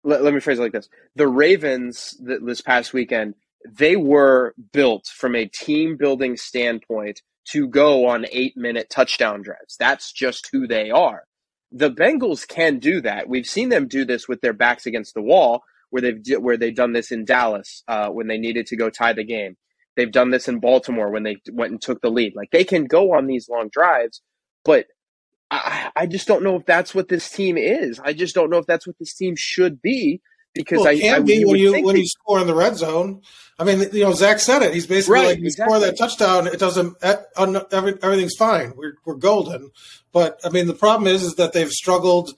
let, 0.03 0.23
let 0.23 0.35
me 0.35 0.41
phrase 0.41 0.59
it 0.59 0.63
like 0.63 0.73
this: 0.73 0.91
the 1.17 1.29
Ravens 1.29 2.15
th- 2.27 2.41
this 2.45 2.61
past 2.61 2.93
weekend 2.93 3.37
they 3.67 3.97
were 3.97 4.55
built 4.75 5.07
from 5.07 5.35
a 5.35 5.47
team 5.47 5.97
building 5.97 6.37
standpoint 6.37 7.23
to 7.53 7.67
go 7.67 8.07
on 8.07 8.27
eight 8.31 8.55
minute 8.55 8.91
touchdown 8.91 9.41
drives. 9.41 9.77
That's 9.79 10.13
just 10.13 10.51
who 10.53 10.67
they 10.67 10.91
are. 10.91 11.23
The 11.77 11.91
Bengals 11.91 12.47
can 12.47 12.79
do 12.79 13.01
that. 13.01 13.29
We've 13.29 13.47
seen 13.47 13.69
them 13.69 13.89
do 13.89 14.05
this 14.05 14.29
with 14.29 14.41
their 14.41 14.53
backs 14.53 14.87
against 14.87 15.15
the 15.15 15.23
wall, 15.23 15.65
where 15.91 16.01
they've 16.01 16.41
where 16.41 16.57
they've 16.57 16.75
done 16.75 16.93
this 16.93 17.11
in 17.11 17.25
Dallas 17.25 17.83
uh, 17.89 18.09
when 18.09 18.29
they 18.29 18.39
needed 18.39 18.67
to 18.69 18.77
go 18.77 18.91
tie 18.91 19.13
the 19.13 19.25
game. 19.25 19.57
They've 19.97 20.11
done 20.11 20.31
this 20.31 20.49
in 20.49 20.61
Baltimore 20.61 21.11
when 21.11 21.25
they 21.25 21.37
went 21.53 21.73
and 21.73 21.83
took 21.83 22.01
the 22.01 22.11
lead. 22.11 22.35
Like 22.37 22.51
they 22.53 22.65
can 22.65 22.85
go 22.85 23.15
on 23.15 23.27
these 23.27 23.49
long 23.49 23.69
drives, 23.73 24.23
but 24.65 24.87
I, 25.51 25.91
I 25.95 26.07
just 26.07 26.27
don't 26.27 26.43
know 26.45 26.57
if 26.57 26.65
that's 26.65 26.95
what 26.95 27.09
this 27.09 27.29
team 27.31 27.59
is. 27.59 28.01
I 28.01 28.13
just 28.13 28.35
don't 28.35 28.51
know 28.51 28.59
if 28.59 28.67
that's 28.67 28.87
what 28.87 28.99
this 28.99 29.15
team 29.15 29.35
should 29.37 29.83
be 29.83 30.21
because 30.55 30.79
well, 30.79 30.89
I 30.89 30.93
it 30.93 31.01
can 31.01 31.15
I, 31.15 31.19
be 31.21 31.35
you 31.35 31.49
when 31.49 31.59
you 31.59 31.73
when 31.73 31.95
that- 31.97 31.99
you 32.01 32.07
score 32.07 32.41
in 32.41 32.47
the 32.47 32.55
red 32.55 32.77
zone. 32.77 33.23
I 33.59 33.63
mean, 33.63 33.87
you 33.93 34.03
know, 34.03 34.13
Zac 34.13 34.41
said 34.41 34.63
it. 34.63 34.75
He's 34.75 34.87
basically 34.89 35.15
Right, 35.15 35.27
like, 35.29 35.39
you 35.39 35.51
score 35.51 35.79
that 35.79 35.97
touchdown, 35.97 36.49
it 36.49 36.59
doesn't. 36.59 36.97
every- 37.03 37.95
Everything's 38.03 38.35
fine. 38.37 38.73
We're 38.77 38.95
we're 39.05 39.15
golden. 39.15 39.71
But 40.13 40.41
I 40.45 40.49
mean, 40.49 40.67
the 40.67 40.75
problem 40.75 41.07
is, 41.07 41.23
is 41.23 41.35
that 41.37 41.53
they've 41.53 41.71
struggled. 41.71 42.35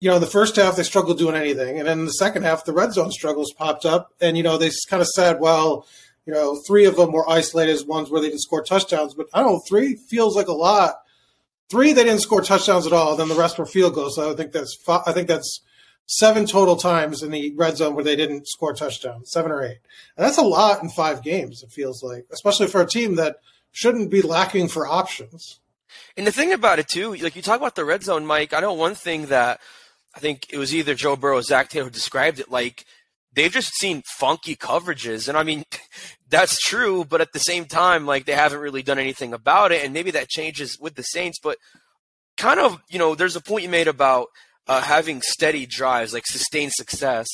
You 0.00 0.10
know, 0.10 0.16
in 0.16 0.20
the 0.20 0.26
first 0.26 0.56
half 0.56 0.76
they 0.76 0.82
struggled 0.82 1.18
doing 1.18 1.34
anything, 1.34 1.78
and 1.78 1.88
then 1.88 2.00
in 2.00 2.04
the 2.04 2.10
second 2.12 2.42
half 2.42 2.64
the 2.66 2.72
red 2.74 2.92
zone 2.92 3.10
struggles 3.10 3.52
popped 3.56 3.86
up, 3.86 4.12
and 4.20 4.36
you 4.36 4.42
know 4.42 4.58
they 4.58 4.70
kind 4.90 5.00
of 5.00 5.08
said, 5.08 5.40
well, 5.40 5.86
you 6.26 6.34
know, 6.34 6.60
three 6.66 6.84
of 6.84 6.96
them 6.96 7.12
were 7.12 7.28
isolated 7.28 7.72
as 7.72 7.84
ones 7.84 8.10
where 8.10 8.20
they 8.20 8.28
didn't 8.28 8.42
score 8.42 8.62
touchdowns, 8.62 9.14
but 9.14 9.26
I 9.32 9.40
don't 9.42 9.52
know, 9.52 9.62
three 9.68 9.96
feels 10.08 10.36
like 10.36 10.48
a 10.48 10.52
lot. 10.52 10.96
Three 11.70 11.92
they 11.94 12.04
didn't 12.04 12.20
score 12.20 12.42
touchdowns 12.42 12.86
at 12.86 12.92
all, 12.92 13.16
then 13.16 13.28
the 13.28 13.34
rest 13.34 13.58
were 13.58 13.64
field 13.66 13.94
goals. 13.94 14.16
So 14.16 14.30
I 14.32 14.34
think 14.36 14.52
that's 14.52 14.76
I 14.88 15.12
think 15.12 15.28
that's 15.28 15.60
seven 16.06 16.46
total 16.46 16.76
times 16.76 17.22
in 17.22 17.30
the 17.30 17.52
red 17.56 17.76
zone 17.76 17.94
where 17.94 18.04
they 18.04 18.16
didn't 18.16 18.48
score 18.48 18.72
touchdowns, 18.72 19.30
seven 19.30 19.50
or 19.50 19.62
eight. 19.62 19.78
And 20.16 20.24
that's 20.24 20.38
a 20.38 20.42
lot 20.42 20.82
in 20.82 20.88
five 20.88 21.22
games, 21.22 21.62
it 21.62 21.72
feels 21.72 22.02
like, 22.02 22.26
especially 22.32 22.68
for 22.68 22.80
a 22.80 22.86
team 22.86 23.16
that 23.16 23.36
shouldn't 23.72 24.10
be 24.10 24.22
lacking 24.22 24.68
for 24.68 24.86
options. 24.86 25.60
And 26.16 26.26
the 26.26 26.32
thing 26.32 26.52
about 26.52 26.78
it 26.78 26.88
too, 26.88 27.14
like 27.14 27.36
you 27.36 27.42
talk 27.42 27.58
about 27.58 27.74
the 27.74 27.84
red 27.84 28.02
zone, 28.02 28.24
Mike. 28.26 28.52
I 28.52 28.60
know 28.60 28.72
one 28.72 28.94
thing 28.94 29.26
that 29.26 29.60
I 30.14 30.18
think 30.18 30.46
it 30.50 30.58
was 30.58 30.74
either 30.74 30.94
Joe 30.94 31.16
Burrow 31.16 31.38
or 31.38 31.42
Zac 31.42 31.68
Taylor 31.68 31.84
who 31.84 31.90
described 31.90 32.40
it 32.40 32.50
like 32.50 32.86
they've 33.34 33.52
just 33.52 33.74
seen 33.74 34.02
funky 34.18 34.56
coverages, 34.56 35.28
and 35.28 35.36
I 35.36 35.42
mean 35.42 35.64
that's 36.28 36.58
true. 36.58 37.04
But 37.04 37.20
at 37.20 37.32
the 37.32 37.38
same 37.38 37.66
time, 37.66 38.06
like 38.06 38.24
they 38.24 38.32
haven't 38.32 38.60
really 38.60 38.82
done 38.82 38.98
anything 38.98 39.32
about 39.32 39.72
it, 39.72 39.84
and 39.84 39.92
maybe 39.92 40.10
that 40.12 40.28
changes 40.28 40.78
with 40.80 40.94
the 40.94 41.02
Saints. 41.02 41.38
But 41.42 41.58
kind 42.36 42.60
of, 42.60 42.80
you 42.88 42.98
know, 42.98 43.14
there's 43.14 43.36
a 43.36 43.40
point 43.40 43.64
you 43.64 43.68
made 43.68 43.88
about 43.88 44.28
uh, 44.66 44.80
having 44.80 45.22
steady 45.22 45.66
drives, 45.66 46.12
like 46.12 46.26
sustained 46.26 46.72
success. 46.72 47.26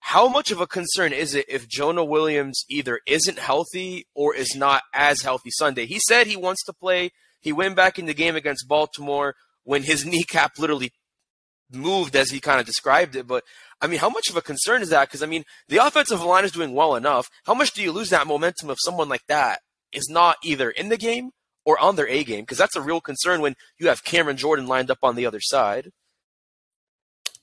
How 0.00 0.28
much 0.28 0.50
of 0.50 0.60
a 0.60 0.66
concern 0.66 1.12
is 1.12 1.34
it 1.34 1.46
if 1.48 1.68
Jonah 1.68 2.04
Williams 2.04 2.64
either 2.70 3.00
isn't 3.06 3.38
healthy 3.38 4.06
or 4.14 4.34
is 4.34 4.54
not 4.54 4.82
as 4.94 5.22
healthy 5.22 5.50
Sunday? 5.50 5.86
He 5.86 6.00
said 6.06 6.26
he 6.26 6.36
wants 6.36 6.64
to 6.64 6.72
play. 6.72 7.10
He 7.40 7.52
went 7.52 7.76
back 7.76 7.98
in 7.98 8.06
the 8.06 8.14
game 8.14 8.36
against 8.36 8.68
Baltimore 8.68 9.34
when 9.64 9.82
his 9.82 10.06
kneecap 10.06 10.58
literally 10.58 10.92
moved 11.72 12.14
as 12.14 12.30
he 12.30 12.40
kind 12.40 12.60
of 12.60 12.66
described 12.66 13.16
it. 13.16 13.26
But 13.26 13.44
I 13.80 13.86
mean, 13.86 13.98
how 13.98 14.08
much 14.08 14.28
of 14.30 14.36
a 14.36 14.42
concern 14.42 14.82
is 14.82 14.90
that? 14.90 15.08
Because 15.08 15.22
I 15.22 15.26
mean, 15.26 15.44
the 15.68 15.84
offensive 15.84 16.22
line 16.22 16.44
is 16.44 16.52
doing 16.52 16.72
well 16.72 16.94
enough. 16.94 17.28
How 17.44 17.54
much 17.54 17.72
do 17.72 17.82
you 17.82 17.92
lose 17.92 18.10
that 18.10 18.26
momentum 18.26 18.70
if 18.70 18.78
someone 18.80 19.08
like 19.08 19.26
that 19.28 19.60
is 19.92 20.08
not 20.08 20.36
either 20.44 20.70
in 20.70 20.88
the 20.88 20.96
game 20.96 21.30
or 21.64 21.78
on 21.80 21.96
their 21.96 22.08
A 22.08 22.24
game? 22.24 22.42
Because 22.42 22.58
that's 22.58 22.76
a 22.76 22.82
real 22.82 23.00
concern 23.00 23.40
when 23.40 23.56
you 23.78 23.88
have 23.88 24.04
Cameron 24.04 24.36
Jordan 24.36 24.66
lined 24.66 24.90
up 24.90 24.98
on 25.02 25.16
the 25.16 25.26
other 25.26 25.40
side. 25.40 25.90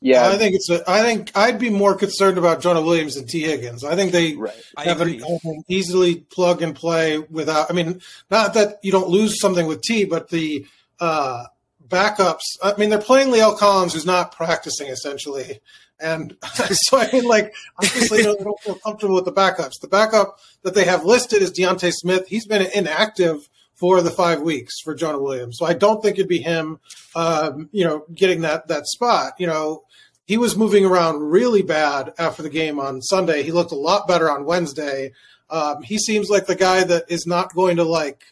Yeah, 0.06 0.28
I 0.28 0.38
think 0.38 0.54
it's 0.54 0.70
a, 0.70 0.84
I 0.86 1.02
think 1.02 1.32
I'd 1.34 1.58
be 1.58 1.70
more 1.70 1.96
concerned 1.96 2.38
about 2.38 2.60
Jonah 2.60 2.82
Williams 2.82 3.16
and 3.16 3.28
Tee 3.28 3.44
Higgins. 3.44 3.86
I 3.86 3.96
think 3.96 4.12
they 4.12 4.36
right. 4.36 4.54
Have 4.80 5.00
an, 5.00 5.24
easily 5.70 6.16
plug 6.30 6.62
and 6.62 6.76
play 6.76 7.20
without. 7.20 7.72
I 7.72 7.74
mean, 7.74 8.02
not 8.30 8.54
that 8.56 8.80
you 8.84 8.92
don't 8.92 9.08
lose 9.08 9.40
something 9.40 9.66
with 9.66 9.82
Tee, 9.82 10.04
but 10.04 10.28
the 10.28 10.66
uh, 11.00 11.46
backups. 11.88 12.42
I 12.62 12.76
mean, 12.76 12.90
they're 12.90 13.00
playing 13.00 13.30
La'el 13.30 13.58
Collins, 13.58 13.94
who's 13.94 14.06
not 14.06 14.36
practicing 14.36 14.88
essentially, 14.88 15.62
and 16.02 16.36
so 16.72 16.98
I 16.98 17.10
mean, 17.14 17.24
like 17.24 17.56
obviously 17.82 18.24
they 18.24 18.34
don't 18.34 18.60
feel 18.62 18.76
comfortable 18.76 19.16
with 19.16 19.26
the 19.26 19.32
backups. 19.32 19.80
The 19.82 19.88
backup 19.88 20.38
that 20.64 20.76
they 20.76 20.84
have 20.84 21.06
listed 21.06 21.42
is 21.42 21.52
D'Ante 21.52 21.92
Smith. 21.92 22.28
He's 22.28 22.46
been 22.46 22.68
inactive 22.76 23.38
for 23.84 24.02
the 24.02 24.10
five 24.10 24.40
weeks 24.40 24.80
for 24.80 24.96
Jonah 24.96 25.20
Williams, 25.20 25.58
so 25.60 25.66
I 25.66 25.74
don't 25.74 26.02
think 26.02 26.18
it'd 26.18 26.30
be 26.30 26.42
him. 26.42 26.80
Um, 27.18 27.68
you 27.74 27.84
know, 27.84 28.06
getting 28.16 28.40
that 28.42 28.70
that 28.70 28.88
spot. 28.88 29.34
You 29.38 29.48
know. 29.48 29.84
He 30.25 30.38
was 30.38 30.56
moving 30.56 30.86
around 30.86 31.20
really 31.20 31.63
bad 31.63 32.13
after 32.18 32.42
the 32.42 32.50
game 32.50 32.80
on 32.80 33.02
Sunday. 33.02 33.44
He 33.44 33.52
looked 33.52 33.74
a 33.74 33.75
lot 33.75 34.08
better 34.08 34.32
on 34.32 34.46
Wednesday. 34.46 35.12
Um, 35.50 35.84
he 35.84 35.98
seems 35.98 36.30
like 36.30 36.46
the 36.46 36.56
guy 36.56 36.86
that 36.86 37.04
is 37.10 37.28
not 37.28 37.54
going 37.54 37.75
to 37.75 37.84
like 37.84 38.24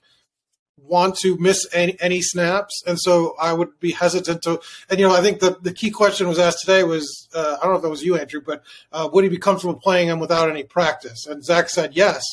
want 0.78 1.18
to 1.18 1.38
miss 1.38 1.68
any, 1.74 1.98
any 2.00 2.22
snaps, 2.22 2.82
and 2.88 2.98
so 2.98 3.36
I 3.40 3.52
would 3.52 3.78
be 3.82 3.92
hesitant 3.92 4.42
to. 4.44 4.62
And 4.90 5.02
you 5.02 5.06
know, 5.06 5.14
I 5.14 5.20
think 5.22 5.42
the 5.42 5.58
the 5.62 5.74
key 5.74 5.92
question 5.92 6.30
was 6.30 6.40
asked 6.40 6.62
today 6.62 6.84
was 6.84 7.28
uh, 7.36 7.58
I 7.60 7.64
don't 7.64 7.74
know 7.74 7.78
if 7.78 7.84
that 7.84 7.90
was 7.90 8.04
you, 8.04 8.18
Andrew, 8.18 8.42
but 8.46 8.64
uh, 8.94 9.10
would 9.12 9.26
he 9.26 9.30
be 9.30 9.38
comfortable 9.38 9.76
playing 9.76 10.08
him 10.08 10.20
without 10.22 10.50
any 10.50 10.64
practice? 10.64 11.26
And 11.28 11.44
Zac 11.44 11.68
said 11.68 11.94
yes. 11.94 12.24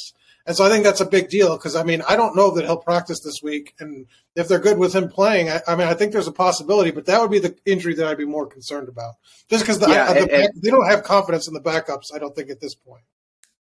And 0.48 0.56
so 0.56 0.64
I 0.64 0.70
think 0.70 0.82
that's 0.82 1.02
a 1.02 1.06
big 1.06 1.28
deal 1.28 1.58
because 1.58 1.76
I 1.76 1.82
mean 1.82 2.02
I 2.08 2.16
don't 2.16 2.34
know 2.34 2.50
that 2.52 2.64
he'll 2.64 2.78
practice 2.78 3.20
this 3.22 3.42
week, 3.42 3.74
and 3.78 4.06
if 4.34 4.48
they're 4.48 4.58
good 4.58 4.78
with 4.78 4.94
him 4.94 5.10
playing, 5.10 5.50
I, 5.50 5.60
I 5.68 5.76
mean 5.76 5.86
I 5.86 5.92
think 5.92 6.10
there's 6.10 6.26
a 6.26 6.32
possibility, 6.32 6.90
but 6.90 7.04
that 7.04 7.20
would 7.20 7.30
be 7.30 7.38
the 7.38 7.54
injury 7.66 7.92
that 7.94 8.06
I'd 8.06 8.16
be 8.16 8.24
more 8.24 8.46
concerned 8.46 8.88
about, 8.88 9.16
just 9.50 9.62
because 9.62 9.78
the, 9.78 9.90
Yeah, 9.90 10.10
the 10.10 10.50
they 10.56 10.70
don't 10.70 10.88
have 10.88 11.04
confidence 11.04 11.48
in 11.48 11.52
the 11.52 11.60
backups. 11.60 12.14
I 12.14 12.18
don't 12.18 12.34
think 12.34 12.48
at 12.48 12.62
this 12.62 12.74
point. 12.74 13.02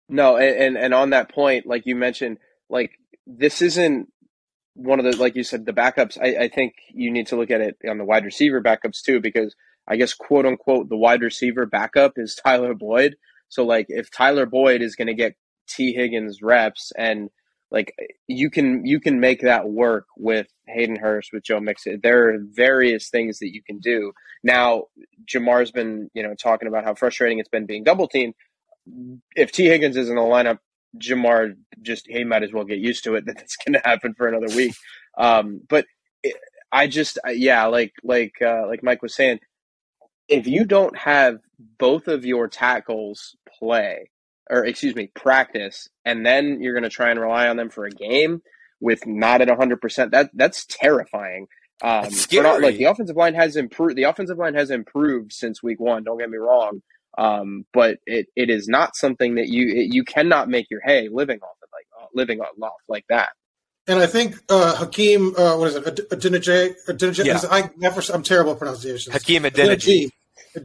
No, 0.09 0.38
and, 0.38 0.55
and 0.55 0.77
and 0.77 0.93
on 0.95 1.11
that 1.11 1.29
point, 1.29 1.67
like 1.67 1.85
you 1.85 1.95
mentioned, 1.95 2.39
like 2.67 2.97
this 3.27 3.61
isn't 3.61 4.11
one 4.73 4.97
of 4.97 5.05
the 5.05 5.15
like 5.17 5.35
you 5.35 5.43
said 5.43 5.67
the 5.67 5.73
backups. 5.73 6.17
I, 6.19 6.45
I 6.45 6.47
think 6.47 6.73
you 6.91 7.11
need 7.11 7.27
to 7.27 7.35
look 7.35 7.51
at 7.51 7.61
it 7.61 7.77
on 7.88 8.00
the 8.00 8.05
wide 8.05 8.25
receiver 8.25 8.59
backups 8.59 9.03
too, 9.05 9.21
because 9.21 9.55
I 9.88 9.97
guess 9.97 10.15
quote 10.15 10.47
unquote 10.47 10.89
the 10.89 10.97
wide 10.97 11.21
receiver 11.21 11.67
backup 11.67 12.13
is 12.17 12.33
Tyler 12.43 12.73
Boyd. 12.73 13.17
So 13.50 13.63
like 13.63 13.85
if 13.89 14.09
Tyler 14.09 14.47
Boyd 14.47 14.81
is 14.81 14.95
going 14.95 15.09
to 15.09 15.13
get 15.13 15.35
Tee 15.74 15.94
Higgins 15.94 16.42
reps 16.42 16.92
and 16.98 17.30
like 17.70 17.94
you 18.28 18.50
can 18.50 18.86
you 18.86 19.00
can 19.00 19.20
make 19.20 19.42
that 19.42 19.70
work 19.70 20.06
with 20.18 20.48
Hayden 20.68 20.98
Hurst 20.98 21.30
with 21.32 21.44
Joe 21.44 21.62
Mixon. 21.62 22.00
There 22.04 22.30
are 22.30 22.38
various 22.42 23.10
things 23.10 23.40
that 23.40 23.54
you 23.54 23.62
can 23.63 23.80
do. 23.80 24.12
Now 24.44 24.86
Ja'Marr's 25.25 25.72
been 25.72 26.10
you 26.13 26.24
know 26.24 26.36
talking 26.36 26.68
about 26.68 26.84
how 26.84 26.96
frustrating 26.96 27.40
it's 27.40 27.50
been 27.50 27.66
being 27.66 27.84
double 27.84 28.08
teamed 28.08 28.34
if 29.36 29.51
Tee 29.51 29.68
Higgins 29.68 29.98
is 29.98 30.10
in 30.10 30.16
the 30.16 30.22
lineup, 30.22 30.60
Jamar 30.98 31.56
just 31.82 32.08
he 32.08 32.24
might 32.24 32.44
as 32.44 32.51
well 32.51 32.63
get 32.63 32.80
used 32.80 33.04
to 33.06 33.16
it 33.16 33.25
that 33.28 33.42
it's 33.42 33.56
going 33.56 33.74
to 33.74 33.88
happen 33.88 34.13
for 34.13 34.28
another 34.28 34.54
week. 34.56 34.74
Um, 35.18 35.62
but 35.68 35.86
it, 36.24 36.36
I 36.72 36.88
just 36.88 37.20
yeah, 37.28 37.66
like 37.66 37.94
like 38.04 38.34
uh, 38.42 38.68
like 38.68 38.84
Mike 38.84 39.01
was 39.01 39.16
saying, 39.16 39.40
if 40.28 40.48
you 40.48 40.66
don't 40.66 40.98
have 40.98 41.40
both 41.78 42.08
of 42.08 42.25
your 42.25 42.48
tackles 42.48 43.36
play 43.60 44.10
or 44.51 44.65
excuse 44.65 44.96
me 44.96 45.10
practice, 45.15 45.88
and 46.05 46.25
then 46.25 46.62
you're 46.62 46.74
going 46.74 46.84
to 46.84 46.89
try 46.89 47.10
and 47.10 47.20
rely 47.20 47.48
on 47.48 47.58
them 47.58 47.70
for 47.70 47.86
a 47.86 47.91
game 47.91 48.41
with 48.79 49.08
not 49.08 49.41
at 49.41 49.50
hundred 49.50 49.81
percent, 49.81 50.12
that 50.12 50.29
that's 50.34 50.65
terrifying. 50.67 51.48
Um, 51.81 52.05
It's 52.05 52.25
for 52.25 52.43
not- 52.43 52.62
like 52.62 52.77
the 52.77 52.84
offensive 52.84 53.15
line 53.15 53.34
has 53.34 53.55
improved. 53.55 53.96
The 53.96 54.03
offensive 54.03 54.38
line 54.38 54.53
has 54.53 54.70
improved 54.70 55.34
since 55.34 55.63
week 55.63 55.79
one. 55.79 56.03
Don't 56.03 56.20
get 56.20 56.29
me 56.29 56.38
wrong 56.38 56.81
um, 57.17 57.65
but 57.74 57.98
it, 58.05 58.27
it 58.36 58.50
is 58.50 58.67
not 58.67 58.96
something 58.96 59.36
that 59.36 59.48
you 59.48 59.67
it, 59.67 59.93
you 59.93 60.03
cannot 60.03 60.50
make 60.50 60.67
your 60.70 60.81
hay 60.81 61.10
living 61.12 61.39
off 61.41 61.58
of 61.62 61.70
like 61.74 61.86
uh, 62.00 62.08
living 62.13 62.39
off 62.39 62.74
like 62.88 63.05
that. 63.10 63.29
And 63.88 64.00
I 64.00 64.05
think 64.05 64.36
uh, 64.48 64.75
Hakeem, 64.75 65.36
uh, 65.36 65.58
what 65.58 65.70
is 65.70 65.75
it, 65.75 65.84
Adinajay? 66.10 66.75
Adinajay 66.88 67.25
Yeah. 67.25 67.41
I 67.50 67.72
never, 67.77 68.01
I'm 68.13 68.22
terrible 68.22 68.51
at 68.53 68.60
pronunciations. 68.60 69.13
Hakeem 69.13 69.43
Adeniji. 69.43 70.10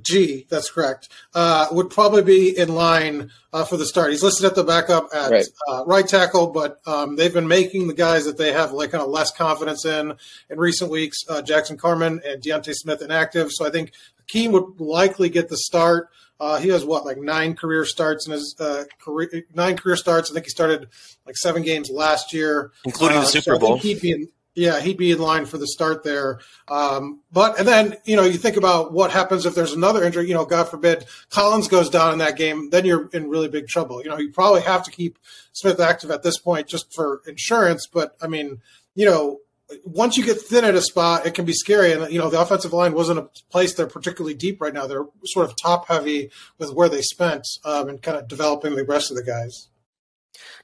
G, 0.02 0.46
that's 0.48 0.70
correct. 0.70 1.08
Uh, 1.34 1.68
would 1.72 1.90
probably 1.90 2.22
be 2.22 2.56
in 2.56 2.68
line 2.74 3.30
uh, 3.52 3.64
for 3.64 3.76
the 3.76 3.86
start. 3.86 4.10
He's 4.10 4.22
listed 4.22 4.46
at 4.46 4.54
the 4.54 4.64
backup 4.64 5.08
at 5.14 5.30
Right. 5.30 5.44
uh, 5.68 5.84
right 5.86 6.06
tackle, 6.06 6.48
but 6.48 6.80
um, 6.86 7.16
they've 7.16 7.32
been 7.32 7.48
making 7.48 7.88
the 7.88 7.94
guys 7.94 8.24
that 8.24 8.36
they 8.38 8.52
have 8.52 8.72
like 8.72 8.90
kind 8.90 9.02
of 9.02 9.10
less 9.10 9.30
confidence 9.30 9.84
in 9.84 10.14
in 10.50 10.58
recent 10.58 10.90
weeks. 10.90 11.18
Uh, 11.28 11.42
Jackson 11.42 11.76
Carman 11.76 12.20
and 12.26 12.42
D'Ante 12.42 12.72
Smith 12.72 13.02
inactive, 13.02 13.50
so 13.52 13.66
I 13.66 13.70
think 13.70 13.92
Keane 14.26 14.52
would 14.52 14.80
likely 14.80 15.28
get 15.28 15.48
the 15.48 15.56
start. 15.56 16.08
Uh, 16.38 16.58
he 16.58 16.68
has 16.68 16.84
what 16.84 17.06
like 17.06 17.16
nine 17.16 17.54
career 17.54 17.84
starts 17.86 18.26
in 18.26 18.32
his 18.32 18.54
uh, 18.60 18.84
career, 19.02 19.44
nine 19.54 19.76
career 19.76 19.96
starts. 19.96 20.30
I 20.30 20.34
think 20.34 20.44
he 20.44 20.50
started 20.50 20.88
like 21.24 21.36
seven 21.36 21.62
games 21.62 21.88
last 21.90 22.32
year, 22.34 22.72
including 22.84 23.20
the 23.20 23.26
Super 23.26 23.54
so 23.54 23.58
Bowl. 23.58 23.78
He'd 23.78 24.00
be 24.02 24.10
in, 24.10 24.28
yeah, 24.56 24.80
he'd 24.80 24.96
be 24.96 25.12
in 25.12 25.18
line 25.18 25.44
for 25.44 25.58
the 25.58 25.66
start 25.66 26.02
there. 26.02 26.40
Um, 26.68 27.20
but 27.30 27.58
and 27.58 27.68
then 27.68 27.96
you 28.04 28.16
know 28.16 28.24
you 28.24 28.38
think 28.38 28.56
about 28.56 28.92
what 28.92 29.10
happens 29.10 29.46
if 29.46 29.54
there's 29.54 29.74
another 29.74 30.02
injury. 30.02 30.26
You 30.26 30.34
know, 30.34 30.46
God 30.46 30.68
forbid 30.68 31.04
Collins 31.30 31.68
goes 31.68 31.90
down 31.90 32.12
in 32.12 32.18
that 32.18 32.36
game, 32.36 32.70
then 32.70 32.84
you're 32.84 33.08
in 33.12 33.28
really 33.28 33.48
big 33.48 33.68
trouble. 33.68 34.02
You 34.02 34.08
know, 34.08 34.18
you 34.18 34.32
probably 34.32 34.62
have 34.62 34.82
to 34.84 34.90
keep 34.90 35.18
Smith 35.52 35.78
active 35.78 36.10
at 36.10 36.22
this 36.22 36.38
point 36.38 36.66
just 36.66 36.92
for 36.94 37.22
insurance. 37.26 37.86
But 37.86 38.16
I 38.20 38.26
mean, 38.28 38.62
you 38.94 39.04
know, 39.04 39.40
once 39.84 40.16
you 40.16 40.24
get 40.24 40.40
thin 40.40 40.64
at 40.64 40.74
a 40.74 40.80
spot, 40.80 41.26
it 41.26 41.34
can 41.34 41.44
be 41.44 41.52
scary. 41.52 41.92
And 41.92 42.10
you 42.10 42.18
know, 42.18 42.30
the 42.30 42.40
offensive 42.40 42.72
line 42.72 42.94
wasn't 42.94 43.18
a 43.18 43.28
place 43.50 43.74
they're 43.74 43.86
particularly 43.86 44.34
deep 44.34 44.60
right 44.60 44.72
now. 44.72 44.86
They're 44.86 45.06
sort 45.26 45.48
of 45.48 45.56
top 45.60 45.88
heavy 45.88 46.30
with 46.58 46.72
where 46.72 46.88
they 46.88 47.02
spent 47.02 47.46
um, 47.64 47.88
and 47.88 48.02
kind 48.02 48.16
of 48.16 48.26
developing 48.26 48.74
the 48.74 48.84
rest 48.84 49.10
of 49.10 49.16
the 49.16 49.22
guys. 49.22 49.68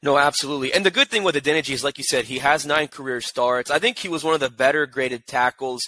No, 0.02 0.18
absolutely. 0.18 0.72
And 0.72 0.84
the 0.84 0.90
good 0.90 1.08
thing 1.08 1.24
with 1.24 1.34
Adeniji 1.34 1.74
is, 1.74 1.84
like 1.84 1.98
you 1.98 2.04
said, 2.04 2.26
he 2.26 2.38
has 2.38 2.66
nine 2.66 2.88
career 2.88 3.20
starts. 3.20 3.70
I 3.70 3.78
think 3.78 3.98
he 3.98 4.08
was 4.08 4.24
one 4.24 4.34
of 4.34 4.40
the 4.40 4.50
better 4.50 4.86
graded 4.86 5.26
tackles 5.26 5.82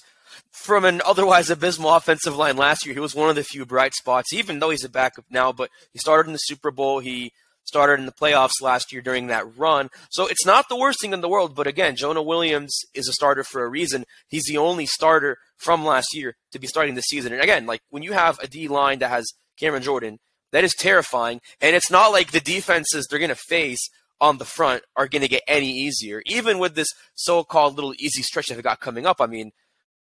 from 0.50 0.84
an 0.84 1.00
otherwise 1.06 1.50
abysmal 1.50 1.94
offensive 1.94 2.36
line 2.36 2.56
last 2.56 2.84
year. 2.84 2.94
He 2.94 3.00
was 3.00 3.14
one 3.14 3.30
of 3.30 3.36
the 3.36 3.44
few 3.44 3.64
bright 3.64 3.94
spots, 3.94 4.32
even 4.32 4.58
though 4.58 4.70
he's 4.70 4.84
a 4.84 4.88
backup 4.88 5.24
now. 5.30 5.52
But 5.52 5.70
he 5.92 5.98
started 5.98 6.28
in 6.28 6.32
the 6.32 6.38
Super 6.38 6.70
Bowl. 6.70 7.00
He 7.00 7.32
started 7.64 7.98
in 7.98 8.06
the 8.06 8.12
playoffs 8.12 8.60
last 8.60 8.92
year 8.92 9.02
during 9.02 9.28
that 9.28 9.56
run. 9.56 9.88
So 10.10 10.26
it's 10.26 10.46
not 10.46 10.68
the 10.68 10.76
worst 10.76 11.00
thing 11.00 11.12
in 11.12 11.20
the 11.20 11.28
world. 11.28 11.54
But 11.54 11.66
again, 11.66 11.96
Jonah 11.96 12.22
Williams 12.22 12.76
is 12.94 13.08
a 13.08 13.12
starter 13.12 13.44
for 13.44 13.64
a 13.64 13.68
reason. 13.68 14.04
He's 14.28 14.44
the 14.44 14.58
only 14.58 14.86
starter 14.86 15.38
from 15.56 15.84
last 15.84 16.08
year 16.12 16.36
to 16.52 16.58
be 16.58 16.66
starting 16.66 16.94
this 16.94 17.06
season. 17.08 17.32
And 17.32 17.42
again, 17.42 17.66
like 17.66 17.80
when 17.90 18.02
you 18.02 18.12
have 18.12 18.38
a 18.40 18.46
D 18.46 18.68
line 18.68 18.98
that 18.98 19.10
has 19.10 19.26
Cameron 19.58 19.82
Jordan, 19.82 20.18
that 20.54 20.62
is 20.62 20.72
terrifying. 20.72 21.40
And 21.60 21.74
it's 21.74 21.90
not 21.90 22.12
like 22.12 22.30
the 22.30 22.38
defenses 22.38 23.08
they're 23.10 23.18
going 23.18 23.28
to 23.28 23.34
face 23.34 23.90
on 24.20 24.38
the 24.38 24.44
front 24.44 24.84
are 24.96 25.08
going 25.08 25.22
to 25.22 25.28
get 25.28 25.42
any 25.48 25.68
easier. 25.68 26.22
Even 26.26 26.60
with 26.60 26.76
this 26.76 26.86
so-called 27.16 27.74
little 27.74 27.92
easy 27.98 28.22
stretch 28.22 28.46
that 28.46 28.54
they 28.54 28.62
got 28.62 28.78
coming 28.78 29.04
up, 29.04 29.20
I 29.20 29.26
mean, 29.26 29.50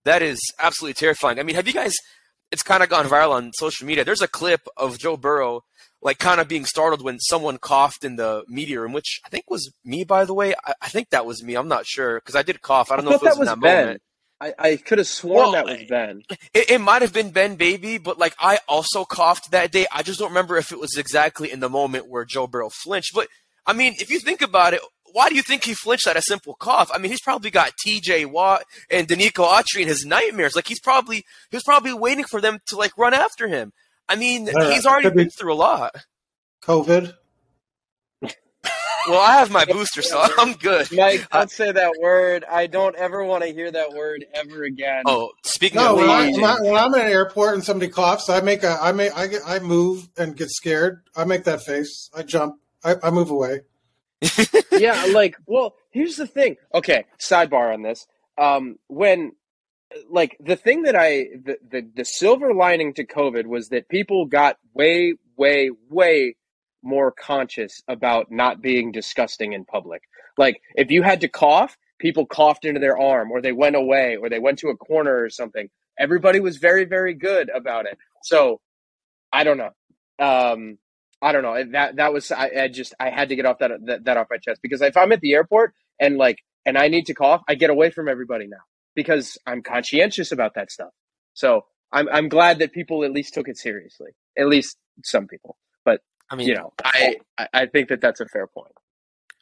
that 0.04 0.22
is 0.22 0.38
absolutely 0.60 0.94
terrifying. 0.94 1.40
I 1.40 1.42
mean, 1.42 1.56
have 1.56 1.66
you 1.66 1.72
guys? 1.72 1.92
It's 2.52 2.62
kind 2.62 2.84
of 2.84 2.88
gone 2.88 3.06
viral 3.06 3.32
on 3.32 3.50
social 3.54 3.84
media. 3.84 4.04
There's 4.04 4.22
a 4.22 4.28
clip 4.28 4.60
of 4.76 4.96
Joe 4.96 5.16
Burrow 5.16 5.64
like 6.00 6.18
kind 6.18 6.40
of 6.40 6.46
being 6.46 6.66
startled 6.66 7.02
when 7.02 7.18
someone 7.18 7.58
coughed 7.58 8.04
in 8.04 8.14
the 8.14 8.44
media 8.46 8.80
room, 8.80 8.92
which 8.92 9.20
I 9.26 9.30
think 9.30 9.46
was 9.50 9.72
me, 9.84 10.04
by 10.04 10.24
the 10.24 10.34
way. 10.34 10.54
I, 10.64 10.74
I 10.82 10.88
think 10.88 11.10
that 11.10 11.26
was 11.26 11.42
me. 11.42 11.56
I'm 11.56 11.66
not 11.66 11.84
sure 11.84 12.20
because 12.20 12.36
I 12.36 12.42
did 12.42 12.62
cough. 12.62 12.92
I 12.92 12.96
don't 12.96 13.08
I 13.08 13.10
know 13.10 13.16
if 13.16 13.22
it 13.22 13.24
was, 13.24 13.34
that 13.34 13.40
in 13.40 13.46
that 13.46 13.60
Ben. 13.60 13.84
moment. 13.86 14.02
I, 14.44 14.54
I 14.58 14.76
could 14.76 14.98
have 14.98 15.06
sworn 15.06 15.36
Well, 15.36 15.52
that 15.52 15.64
was 15.64 15.84
Ben. 15.88 16.22
It, 16.52 16.72
it 16.72 16.80
might 16.80 17.02
have 17.02 17.12
been 17.12 17.30
Ben 17.30 17.56
Baby, 17.56 17.98
but 17.98 18.18
like 18.18 18.34
I 18.38 18.58
also 18.68 19.04
coughed 19.04 19.50
that 19.52 19.72
day. 19.72 19.86
I 19.90 20.02
just 20.02 20.18
don't 20.18 20.28
remember 20.28 20.58
if 20.58 20.70
it 20.70 20.78
was 20.78 20.96
exactly 20.98 21.50
in 21.50 21.60
the 21.60 21.70
moment 21.70 22.08
where 22.08 22.24
Joe 22.24 22.46
Burrow 22.46 22.68
flinched. 22.68 23.14
But 23.14 23.28
I 23.66 23.72
mean, 23.72 23.94
if 23.98 24.10
you 24.10 24.20
think 24.20 24.42
about 24.42 24.74
it, 24.74 24.80
why 25.12 25.28
do 25.28 25.34
you 25.34 25.42
think 25.42 25.64
he 25.64 25.72
flinched 25.74 26.06
at 26.06 26.16
a 26.16 26.22
simple 26.22 26.54
cough? 26.54 26.90
I 26.92 26.98
mean, 26.98 27.10
he's 27.10 27.22
probably 27.22 27.50
got 27.50 27.72
T.J. 27.78 28.26
Watt 28.26 28.64
and 28.90 29.08
Denico 29.08 29.46
Autry 29.46 29.80
in 29.82 29.88
his 29.88 30.04
nightmares. 30.04 30.54
Like 30.56 30.68
he's 30.68 30.80
probably 30.80 31.24
he 31.50 31.56
was 31.56 31.62
probably 31.62 31.94
waiting 31.94 32.24
for 32.24 32.40
them 32.40 32.58
to 32.66 32.76
like 32.76 32.96
run 32.98 33.14
after 33.14 33.48
him. 33.48 33.72
I 34.08 34.16
mean, 34.16 34.46
Yeah, 34.46 34.72
he's 34.74 34.84
already 34.84 35.10
been 35.10 35.30
through 35.30 35.54
a 35.54 35.56
lot. 35.56 35.94
COVID. 36.62 37.14
Well, 39.08 39.20
I 39.20 39.34
have 39.34 39.50
my 39.50 39.64
booster, 39.64 40.02
so 40.02 40.20
I'm 40.38 40.54
good. 40.54 40.88
Mike, 40.92 41.28
don't 41.30 41.50
say 41.50 41.70
that 41.70 41.92
word. 42.00 42.44
I 42.50 42.66
don't 42.66 42.96
ever 42.96 43.24
want 43.24 43.42
to 43.44 43.52
hear 43.52 43.70
that 43.70 43.92
word 43.92 44.24
ever 44.32 44.64
again. 44.64 45.02
Oh, 45.06 45.32
speaking 45.42 45.80
No, 45.80 45.92
of 45.92 45.96
when, 45.98 46.10
I, 46.10 46.26
aging, 46.26 46.40
when, 46.40 46.50
I, 46.50 46.60
when 46.60 46.76
I'm 46.76 46.94
in 46.94 47.00
an 47.00 47.12
airport 47.12 47.54
and 47.54 47.64
somebody 47.64 47.90
coughs, 47.90 48.30
I 48.30 48.40
make 48.40 48.62
a, 48.62 48.78
I 48.80 48.92
make, 48.92 49.16
I 49.16 49.26
get, 49.26 49.42
I 49.46 49.58
move 49.58 50.08
and 50.16 50.36
get 50.36 50.50
scared. 50.50 51.02
I 51.16 51.24
make 51.24 51.44
that 51.44 51.62
face. 51.62 52.10
I 52.16 52.22
jump. 52.22 52.56
I, 52.82 52.96
I 53.02 53.10
move 53.10 53.30
away. 53.30 53.60
yeah, 54.72 55.06
like, 55.12 55.36
well, 55.46 55.74
here's 55.90 56.16
the 56.16 56.26
thing. 56.26 56.56
Okay, 56.72 57.04
sidebar 57.18 57.72
on 57.74 57.82
this. 57.82 58.06
Um, 58.38 58.78
when, 58.86 59.32
like, 60.08 60.36
the 60.40 60.56
thing 60.56 60.82
that 60.82 60.96
I, 60.96 61.26
the, 61.44 61.58
the, 61.70 61.88
the 61.94 62.04
silver 62.04 62.54
lining 62.54 62.94
to 62.94 63.04
COVID 63.04 63.46
was 63.46 63.68
that 63.68 63.88
people 63.88 64.26
got 64.26 64.56
way, 64.72 65.14
way, 65.36 65.70
way 65.90 66.36
more 66.84 67.12
conscious 67.12 67.82
about 67.88 68.30
not 68.30 68.62
being 68.62 68.92
disgusting 68.92 69.52
in 69.52 69.64
public. 69.64 70.02
Like, 70.38 70.60
if 70.74 70.90
you 70.90 71.02
had 71.02 71.20
to 71.22 71.28
cough, 71.28 71.76
people 71.98 72.26
coughed 72.26 72.64
into 72.64 72.80
their 72.80 72.98
arm, 72.98 73.30
or 73.30 73.40
they 73.40 73.52
went 73.52 73.76
away, 73.76 74.16
or 74.16 74.28
they 74.28 74.38
went 74.38 74.58
to 74.60 74.68
a 74.68 74.76
corner 74.76 75.22
or 75.22 75.30
something. 75.30 75.68
Everybody 75.98 76.40
was 76.40 76.56
very, 76.58 76.84
very 76.84 77.14
good 77.14 77.50
about 77.54 77.86
it. 77.86 77.98
So, 78.22 78.60
I 79.32 79.44
don't 79.44 79.58
know. 79.58 79.70
Um, 80.18 80.78
I 81.20 81.32
don't 81.32 81.42
know. 81.42 81.64
That 81.72 81.96
that 81.96 82.12
was 82.12 82.30
I, 82.30 82.50
I 82.64 82.68
just 82.68 82.94
I 83.00 83.10
had 83.10 83.30
to 83.30 83.36
get 83.36 83.46
off 83.46 83.58
that, 83.60 83.72
that 83.86 84.04
that 84.04 84.16
off 84.16 84.26
my 84.30 84.36
chest 84.36 84.60
because 84.62 84.82
if 84.82 84.96
I'm 84.96 85.12
at 85.12 85.20
the 85.20 85.32
airport 85.32 85.74
and 85.98 86.18
like 86.18 86.38
and 86.66 86.76
I 86.78 86.88
need 86.88 87.06
to 87.06 87.14
cough, 87.14 87.42
I 87.48 87.54
get 87.54 87.70
away 87.70 87.90
from 87.90 88.08
everybody 88.08 88.46
now 88.46 88.58
because 88.94 89.38
I'm 89.46 89.62
conscientious 89.62 90.32
about 90.32 90.54
that 90.54 90.70
stuff. 90.70 90.90
So 91.32 91.64
I'm 91.92 92.08
I'm 92.10 92.28
glad 92.28 92.58
that 92.58 92.72
people 92.72 93.04
at 93.04 93.12
least 93.12 93.34
took 93.34 93.48
it 93.48 93.56
seriously. 93.56 94.10
At 94.38 94.48
least 94.48 94.76
some 95.02 95.26
people. 95.26 95.56
But 96.30 96.34
I 96.34 96.38
mean, 96.38 96.48
you 96.48 96.54
know, 96.54 96.72
I 96.84 97.16
I- 97.38 97.48
I 97.52 97.66
think 97.66 97.88
that 97.88 98.00
that's 98.00 98.20
a 98.20 98.26
fair 98.26 98.46
point. 98.46 98.72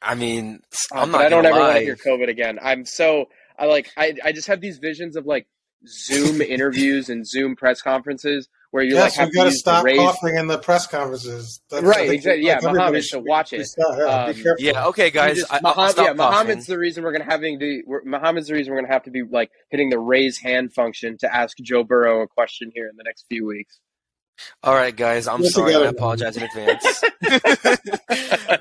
I 0.01 0.15
mean, 0.15 0.61
Uh, 0.93 1.01
I'm 1.01 1.13
but 1.13 1.19
not 1.19 1.27
I 1.27 1.29
don't 1.29 1.43
gonna 1.45 1.55
ever 1.55 1.65
want 1.65 1.77
to 1.79 1.83
hear 1.85 1.97
COVID 1.97 2.29
again. 2.29 2.59
I'm 2.61 2.85
so 2.85 3.29
I 3.59 3.67
like 3.67 3.91
I 3.97 4.15
I 4.25 4.33
just 4.33 4.49
have 4.49 4.61
these 4.61 4.79
visions 4.79 5.17
of 5.17 5.27
like 5.27 5.47
Zoom 5.87 6.41
interviews 6.43 7.09
and 7.09 7.27
Zoom 7.27 7.55
press 7.57 7.83
conferences 7.83 8.49
where 8.73 8.83
you 8.83 8.95
yes, 8.95 9.13
like 9.17 9.21
have 9.21 9.29
we 9.29 9.35
got 9.35 9.45
to 9.45 9.51
to 9.51 9.57
stop 9.57 9.85
the 9.85 9.95
coughing 9.97 10.37
in 10.37 10.47
the 10.47 10.57
press 10.59 10.87
conferences. 10.87 11.61
That's, 11.69 11.85
Right, 11.85 12.09
think, 12.09 12.15
exactly. 12.15 12.45
Yeah, 12.47 12.55
like, 12.55 12.65
everybody 12.65 12.79
Mohammad, 12.79 13.05
should 13.05 13.25
watch 13.25 13.53
it. 13.53 13.67
stop- 13.67 13.99
yeah, 13.99 14.05
Um, 14.05 14.33
be. 14.57 14.65
Yeah, 14.65 14.87
okay, 14.87 15.11
guys. 15.11 15.37
You 15.37 15.43
just- 15.43 15.53
I, 15.53 15.61
Mohammad, 15.61 15.95
yeah, 15.99 16.13
Mohammad's 16.15 16.67
the 16.67 16.79
reason 16.79 17.05
we're 17.05 17.13
gonna 17.13 17.25
having 17.25 17.59
to. 17.61 17.83
we're- 17.87 18.03
Mohammad's 18.07 18.49
the 18.49 18.55
reason 18.55 18.73
we're 18.73 18.81
gonna 18.81 18.93
have 18.93 19.03
to 19.05 19.11
be 19.11 19.23
like 19.25 19.51
hitting 19.71 19.91
the 19.91 19.99
raise 19.99 20.39
hand 20.39 20.73
function 20.73 21.19
to 21.19 21.33
ask 21.35 21.57
Joe 21.59 21.85
Burrow 21.85 22.23
a 22.23 22.27
question 22.29 22.73
here 22.75 22.89
in 22.89 22.97
the 22.97 23.05
next 23.05 23.27
few 23.29 23.47
weeks. 23.47 23.79
All 24.63 24.75
right, 24.75 24.95
guys. 24.95 25.29
I'm 25.29 25.41
We're 25.41 25.49
sorry. 25.49 25.75
I 25.75 25.85
apologize 25.85 26.37
in 26.37 26.43
advance. 26.43 27.05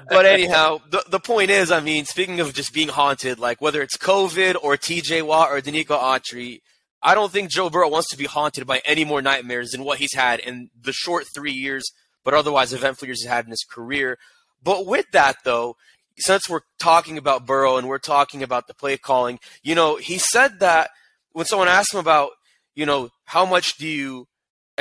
but 0.09 0.25
anyhow, 0.25 0.79
the 0.89 1.03
the 1.09 1.19
point 1.19 1.49
is, 1.49 1.71
I 1.71 1.79
mean, 1.79 2.05
speaking 2.05 2.39
of 2.39 2.53
just 2.53 2.73
being 2.73 2.89
haunted, 2.89 3.39
like 3.39 3.61
whether 3.61 3.81
it's 3.81 3.97
COVID 3.97 4.55
or 4.61 4.77
TJ 4.77 5.25
Watt 5.25 5.49
or 5.51 5.61
Denico 5.61 5.99
Autry, 5.99 6.61
I 7.01 7.15
don't 7.15 7.31
think 7.31 7.49
Joe 7.49 7.69
Burrow 7.69 7.89
wants 7.89 8.09
to 8.09 8.17
be 8.17 8.25
haunted 8.25 8.67
by 8.67 8.81
any 8.85 9.05
more 9.05 9.21
nightmares 9.21 9.71
than 9.71 9.83
what 9.83 9.99
he's 9.99 10.13
had 10.13 10.39
in 10.39 10.69
the 10.79 10.93
short 10.93 11.25
three 11.33 11.51
years, 11.51 11.83
but 12.23 12.33
otherwise 12.33 12.73
eventful 12.73 13.07
years 13.07 13.21
he's 13.21 13.29
had 13.29 13.45
in 13.45 13.51
his 13.51 13.65
career. 13.69 14.17
But 14.63 14.85
with 14.85 15.05
that, 15.11 15.37
though, 15.43 15.77
since 16.17 16.47
we're 16.47 16.61
talking 16.79 17.17
about 17.17 17.45
Burrow 17.47 17.77
and 17.77 17.87
we're 17.87 17.97
talking 17.97 18.43
about 18.43 18.67
the 18.67 18.75
play 18.75 18.97
calling, 18.97 19.39
you 19.63 19.73
know, 19.73 19.95
he 19.95 20.19
said 20.19 20.59
that 20.59 20.91
when 21.31 21.45
someone 21.45 21.67
asked 21.67 21.93
him 21.93 21.99
about, 21.99 22.31
you 22.75 22.85
know, 22.85 23.09
how 23.25 23.45
much 23.45 23.77
do 23.77 23.87
you 23.87 24.27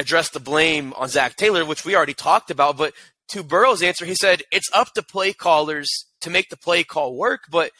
address 0.00 0.30
the 0.30 0.40
blame 0.40 0.92
on 0.96 1.08
Zac 1.08 1.36
Taylor, 1.36 1.64
which 1.64 1.84
we 1.84 1.94
already 1.94 2.14
talked 2.14 2.50
about, 2.50 2.76
but 2.76 2.94
to 3.28 3.44
Burrow's 3.44 3.82
answer, 3.82 4.04
he 4.04 4.14
said 4.14 4.42
it's 4.50 4.70
up 4.72 4.92
to 4.94 5.02
play 5.02 5.32
callers 5.32 5.88
to 6.22 6.30
make 6.30 6.48
the 6.48 6.56
play 6.56 6.82
call 6.82 7.14
work. 7.14 7.42
But 7.50 7.70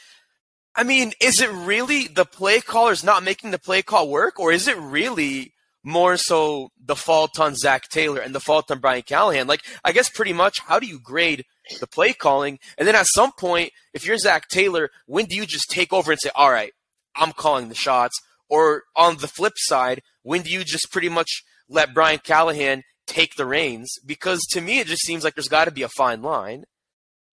I 0.76 0.84
mean, 0.84 1.12
is 1.20 1.40
it 1.40 1.50
really 1.50 2.06
the 2.06 2.24
play 2.24 2.60
callers 2.60 3.02
not 3.02 3.24
making 3.24 3.50
the 3.50 3.58
play 3.58 3.82
call 3.82 4.08
work, 4.08 4.38
or 4.38 4.52
is 4.52 4.68
it 4.68 4.76
really 4.76 5.54
more 5.82 6.16
so 6.16 6.70
the 6.78 6.94
fault 6.94 7.40
on 7.40 7.56
Zac 7.56 7.88
Taylor 7.88 8.20
and 8.20 8.34
the 8.34 8.40
fault 8.40 8.70
on 8.70 8.78
Brian 8.78 9.02
Callahan? 9.02 9.46
Like, 9.46 9.62
I 9.84 9.92
guess 9.92 10.08
pretty 10.08 10.32
much, 10.32 10.60
how 10.60 10.78
do 10.78 10.86
you 10.86 11.00
grade 11.00 11.44
the 11.80 11.86
play 11.86 12.12
calling? 12.12 12.58
And 12.78 12.86
then 12.86 12.94
at 12.94 13.06
some 13.08 13.32
point, 13.32 13.72
if 13.92 14.06
you're 14.06 14.18
Zac 14.18 14.48
Taylor, 14.48 14.90
when 15.06 15.24
do 15.24 15.34
you 15.34 15.46
just 15.46 15.70
take 15.70 15.92
over 15.92 16.12
and 16.12 16.20
say, 16.20 16.30
all 16.34 16.50
right, 16.50 16.72
I'm 17.16 17.32
calling 17.32 17.68
the 17.68 17.74
shots? 17.74 18.20
Or 18.48 18.84
on 18.94 19.16
the 19.16 19.28
flip 19.28 19.54
side, 19.56 20.02
when 20.22 20.42
do 20.42 20.50
you 20.50 20.64
just 20.64 20.92
pretty 20.92 21.08
much 21.08 21.42
let 21.70 21.94
Brian 21.94 22.18
Callahan 22.18 22.82
take 23.06 23.36
the 23.36 23.46
reins? 23.46 23.94
Because 24.04 24.40
to 24.50 24.60
me, 24.60 24.80
it 24.80 24.86
just 24.86 25.06
seems 25.06 25.24
like 25.24 25.34
there's 25.34 25.48
got 25.48 25.64
to 25.64 25.70
be 25.70 25.82
a 25.82 25.88
fine 25.88 26.20
line. 26.20 26.64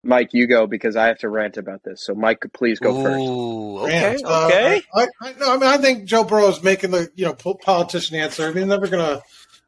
Mike, 0.04 0.30
you 0.34 0.48
go 0.48 0.66
because 0.66 0.96
I 0.96 1.06
have 1.08 1.20
to 1.20 1.30
rant 1.30 1.58
about 1.58 1.84
this. 1.84 2.00
So, 2.04 2.16
Mike, 2.16 2.44
please 2.56 2.80
go 2.80 3.04
first. 3.04 3.20
Ooh, 3.20 3.80
okay, 3.82 4.10
Rant. 4.14 4.22
Uh, 4.26 4.48
okay. 4.48 4.82
I, 4.96 5.08
I, 5.22 5.34
no, 5.34 5.54
I 5.54 5.58
mean, 5.58 5.70
I 5.70 5.78
think 5.78 6.06
Joe 6.06 6.24
Burrow 6.24 6.48
is 6.48 6.64
making 6.64 6.90
the 6.90 7.12
you 7.14 7.26
know 7.26 7.34
politician 7.34 8.16
answer. 8.18 8.48
I 8.48 8.52
mean, 8.52 8.68
never 8.68 8.88
gonna, 8.88 9.22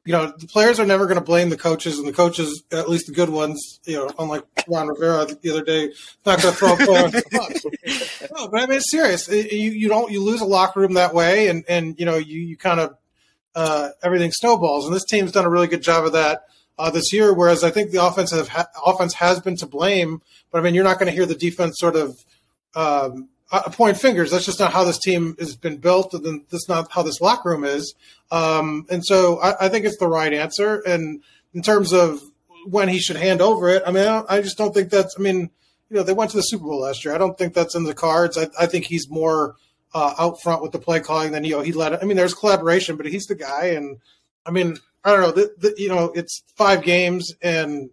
you 0.06 0.12
know, 0.12 0.34
the 0.36 0.48
players 0.48 0.80
are 0.80 0.88
never 0.88 1.06
gonna 1.06 1.22
blame 1.22 1.52
the 1.52 1.58
coaches, 1.58 2.00
and 2.00 2.08
the 2.08 2.14
coaches, 2.14 2.64
at 2.72 2.90
least 2.90 3.06
the 3.06 3.14
good 3.14 3.30
ones, 3.30 3.80
you 3.86 3.98
know, 3.98 4.10
unlike 4.18 4.44
Ron 4.68 4.88
Rivera 4.88 5.28
the 5.28 5.52
other 5.52 5.64
day, 5.64 5.92
not 6.26 6.42
gonna 6.42 6.56
throw 6.56 6.74
a 6.74 6.78
player 6.78 7.06
under 7.06 7.22
the 7.22 7.30
bus. 7.32 8.30
No, 8.36 8.48
but 8.48 8.62
I 8.64 8.66
mean, 8.66 8.78
it's 8.78 8.90
serious. 8.90 9.30
It- 9.30 9.52
you 9.52 9.70
you 9.70 9.88
don't 9.88 10.12
you 10.12 10.24
lose 10.24 10.42
a 10.42 10.46
locker 10.46 10.80
room 10.80 10.96
that 10.96 11.14
way, 11.14 11.48
and 11.50 11.64
and 11.70 12.00
you 12.00 12.06
know 12.08 12.16
you 12.18 12.40
you 12.40 12.58
kind 12.58 12.80
of 12.80 12.96
uh, 13.56 13.90
everything 14.02 14.32
snowballs, 14.32 14.86
and 14.86 14.96
this 14.96 15.06
team's 15.06 15.32
done 15.32 15.46
a 15.46 15.50
really 15.50 15.68
good 15.68 15.84
job 15.84 16.06
of 16.06 16.14
that. 16.14 16.46
Uh, 16.80 16.90
this 16.90 17.14
year, 17.14 17.34
whereas 17.34 17.64
I 17.64 17.70
think 17.70 17.92
the 17.92 18.04
offense 18.04 18.32
have 18.32 18.48
ha- 18.48 18.68
offense 18.84 19.14
has 19.14 19.40
been 19.40 19.56
to 19.58 19.68
blame, 19.68 20.24
but 20.52 20.58
I 20.58 20.62
mean 20.62 20.74
you're 20.74 20.84
not 20.84 20.98
going 20.98 21.06
to 21.06 21.16
hear 21.16 21.28
the 21.28 21.36
defense 21.36 21.76
sort 21.78 21.96
of 21.96 22.18
um, 22.76 23.30
uh, 23.52 23.70
point 23.70 23.98
fingers. 23.98 24.32
That's 24.32 24.46
just 24.46 24.60
not 24.60 24.74
how 24.74 24.84
this 24.84 24.98
team 24.98 25.36
has 25.38 25.56
been 25.56 25.78
built, 25.78 26.16
and 26.16 26.44
that's 26.50 26.68
not 26.68 26.92
how 26.92 27.04
this 27.04 27.22
locker 27.22 27.50
room 27.50 27.64
is. 27.64 27.94
Um, 28.32 28.88
and 28.90 29.06
so 29.06 29.40
I, 29.40 29.66
I, 29.66 29.70
think 29.70 29.86
it's 29.86 30.00
the 30.00 30.08
right 30.08 30.34
answer. 30.34 30.82
And 30.88 31.22
in 31.54 31.62
terms 31.62 31.94
of 31.94 32.20
when 32.66 32.90
he 32.90 32.98
should 32.98 33.16
hand 33.16 33.42
over 33.42 33.70
it, 33.70 33.84
I 33.86 33.92
mean, 33.92 34.08
I, 34.08 34.24
I, 34.28 34.42
just 34.42 34.58
don't 34.58 34.74
think 34.74 34.90
that's. 34.90 35.16
I 35.20 35.22
mean, 35.22 35.52
you 35.92 35.98
know, 35.98 36.04
they 36.04 36.14
went 36.14 36.32
to 36.32 36.38
the 36.38 36.42
Super 36.42 36.64
Bowl 36.64 36.80
last 36.80 37.06
year. 37.06 37.14
I 37.14 37.20
don't 37.20 37.38
think 37.38 37.54
that's 37.54 37.76
in 37.76 37.84
the 37.84 37.94
cards. 37.94 38.40
I, 38.40 38.48
I 38.60 38.66
think 38.66 38.86
he's 38.86 39.08
more 39.08 39.56
uh, 39.94 40.14
out 40.18 40.42
front 40.42 40.62
with 40.62 40.72
the 40.72 40.80
play 40.80 41.00
calling 41.00 41.32
than 41.32 41.44
you 41.44 41.52
know 41.52 41.62
he 41.62 41.72
led. 41.72 41.94
I 41.94 42.06
mean, 42.06 42.18
there's 42.18 42.34
collaboration, 42.34 42.96
but 42.98 43.06
he's 43.06 43.26
the 43.26 43.36
guy. 43.36 43.68
And 43.68 43.98
I 44.46 44.52
mean, 44.52 44.78
I 45.04 45.12
don't 45.12 45.22
know. 45.22 45.32
The, 45.32 45.54
the, 45.58 45.74
you 45.78 45.90
know, 45.90 46.12
it's 46.16 46.44
five 46.56 46.82
games 46.84 47.34
and 47.42 47.90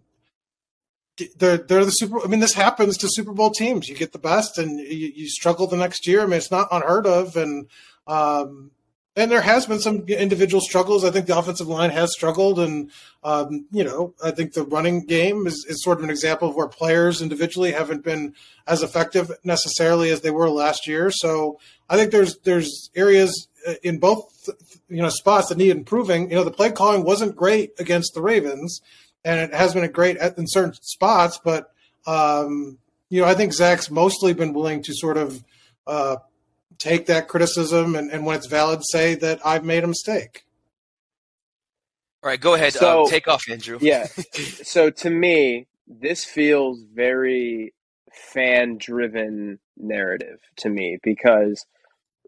they're 1.37 1.57
they're 1.57 1.85
the 1.85 1.91
Super. 1.91 2.23
I 2.23 2.27
mean, 2.27 2.39
this 2.39 2.53
happens 2.53 2.97
to 2.97 3.07
Super 3.09 3.33
Bowl 3.33 3.51
teams. 3.51 3.87
You 3.87 3.95
get 3.95 4.11
the 4.11 4.19
best, 4.19 4.57
and 4.57 4.79
you, 4.79 5.11
you 5.15 5.29
struggle 5.29 5.67
the 5.67 5.77
next 5.77 6.07
year. 6.07 6.21
I 6.21 6.25
mean, 6.25 6.37
it's 6.37 6.51
not 6.51 6.69
unheard 6.71 7.05
of, 7.05 7.35
and 7.35 7.67
um, 8.07 8.71
and 9.15 9.29
there 9.29 9.41
has 9.41 9.65
been 9.65 9.79
some 9.79 10.05
individual 10.07 10.61
struggles. 10.61 11.03
I 11.03 11.11
think 11.11 11.25
the 11.25 11.37
offensive 11.37 11.67
line 11.67 11.89
has 11.89 12.13
struggled, 12.13 12.59
and 12.59 12.91
um, 13.23 13.65
you 13.71 13.83
know, 13.83 14.13
I 14.23 14.31
think 14.31 14.53
the 14.53 14.63
running 14.63 15.05
game 15.05 15.47
is, 15.47 15.65
is 15.67 15.83
sort 15.83 15.97
of 15.97 16.03
an 16.03 16.09
example 16.09 16.49
of 16.49 16.55
where 16.55 16.67
players 16.67 17.21
individually 17.21 17.71
haven't 17.71 18.03
been 18.03 18.33
as 18.67 18.83
effective 18.83 19.31
necessarily 19.43 20.09
as 20.09 20.21
they 20.21 20.31
were 20.31 20.49
last 20.49 20.87
year. 20.87 21.11
So 21.11 21.59
I 21.89 21.97
think 21.97 22.11
there's 22.11 22.37
there's 22.39 22.89
areas 22.95 23.47
uh, 23.67 23.73
in 23.83 23.99
both 23.99 24.49
you 24.89 25.01
know 25.01 25.09
spots 25.09 25.49
that 25.49 25.57
need 25.57 25.71
improving. 25.71 26.29
You 26.29 26.37
know, 26.37 26.43
the 26.43 26.51
play 26.51 26.71
calling 26.71 27.03
wasn't 27.03 27.35
great 27.35 27.71
against 27.79 28.13
the 28.13 28.21
Ravens 28.21 28.81
and 29.23 29.39
it 29.39 29.53
has 29.53 29.73
been 29.73 29.83
a 29.83 29.89
great 29.89 30.17
in 30.17 30.45
certain 30.47 30.73
spots. 30.81 31.39
But 31.43 31.71
um, 32.05 32.77
you 33.09 33.21
know, 33.21 33.27
I 33.27 33.33
think 33.33 33.53
Zac's 33.53 33.91
mostly 33.91 34.33
been 34.33 34.53
willing 34.53 34.83
to 34.83 34.93
sort 34.93 35.17
of 35.17 35.43
uh, 35.87 36.17
take 36.81 37.05
that 37.05 37.27
criticism 37.27 37.95
and, 37.95 38.11
and, 38.11 38.25
when 38.25 38.37
it's 38.37 38.47
valid, 38.47 38.81
say 38.83 39.15
that 39.15 39.39
I've 39.45 39.63
made 39.63 39.83
a 39.83 39.87
mistake. 39.87 40.43
All 42.23 42.29
right, 42.29 42.39
go 42.39 42.53
ahead. 42.53 42.73
So, 42.73 43.03
um, 43.03 43.09
take 43.09 43.27
off, 43.27 43.43
Andrew. 43.49 43.77
yeah. 43.81 44.07
So 44.63 44.89
to 44.89 45.09
me, 45.09 45.67
this 45.87 46.23
feels 46.23 46.83
very 46.93 47.73
fan-driven 48.11 49.59
narrative 49.77 50.39
to 50.57 50.69
me 50.69 50.97
because, 51.03 51.65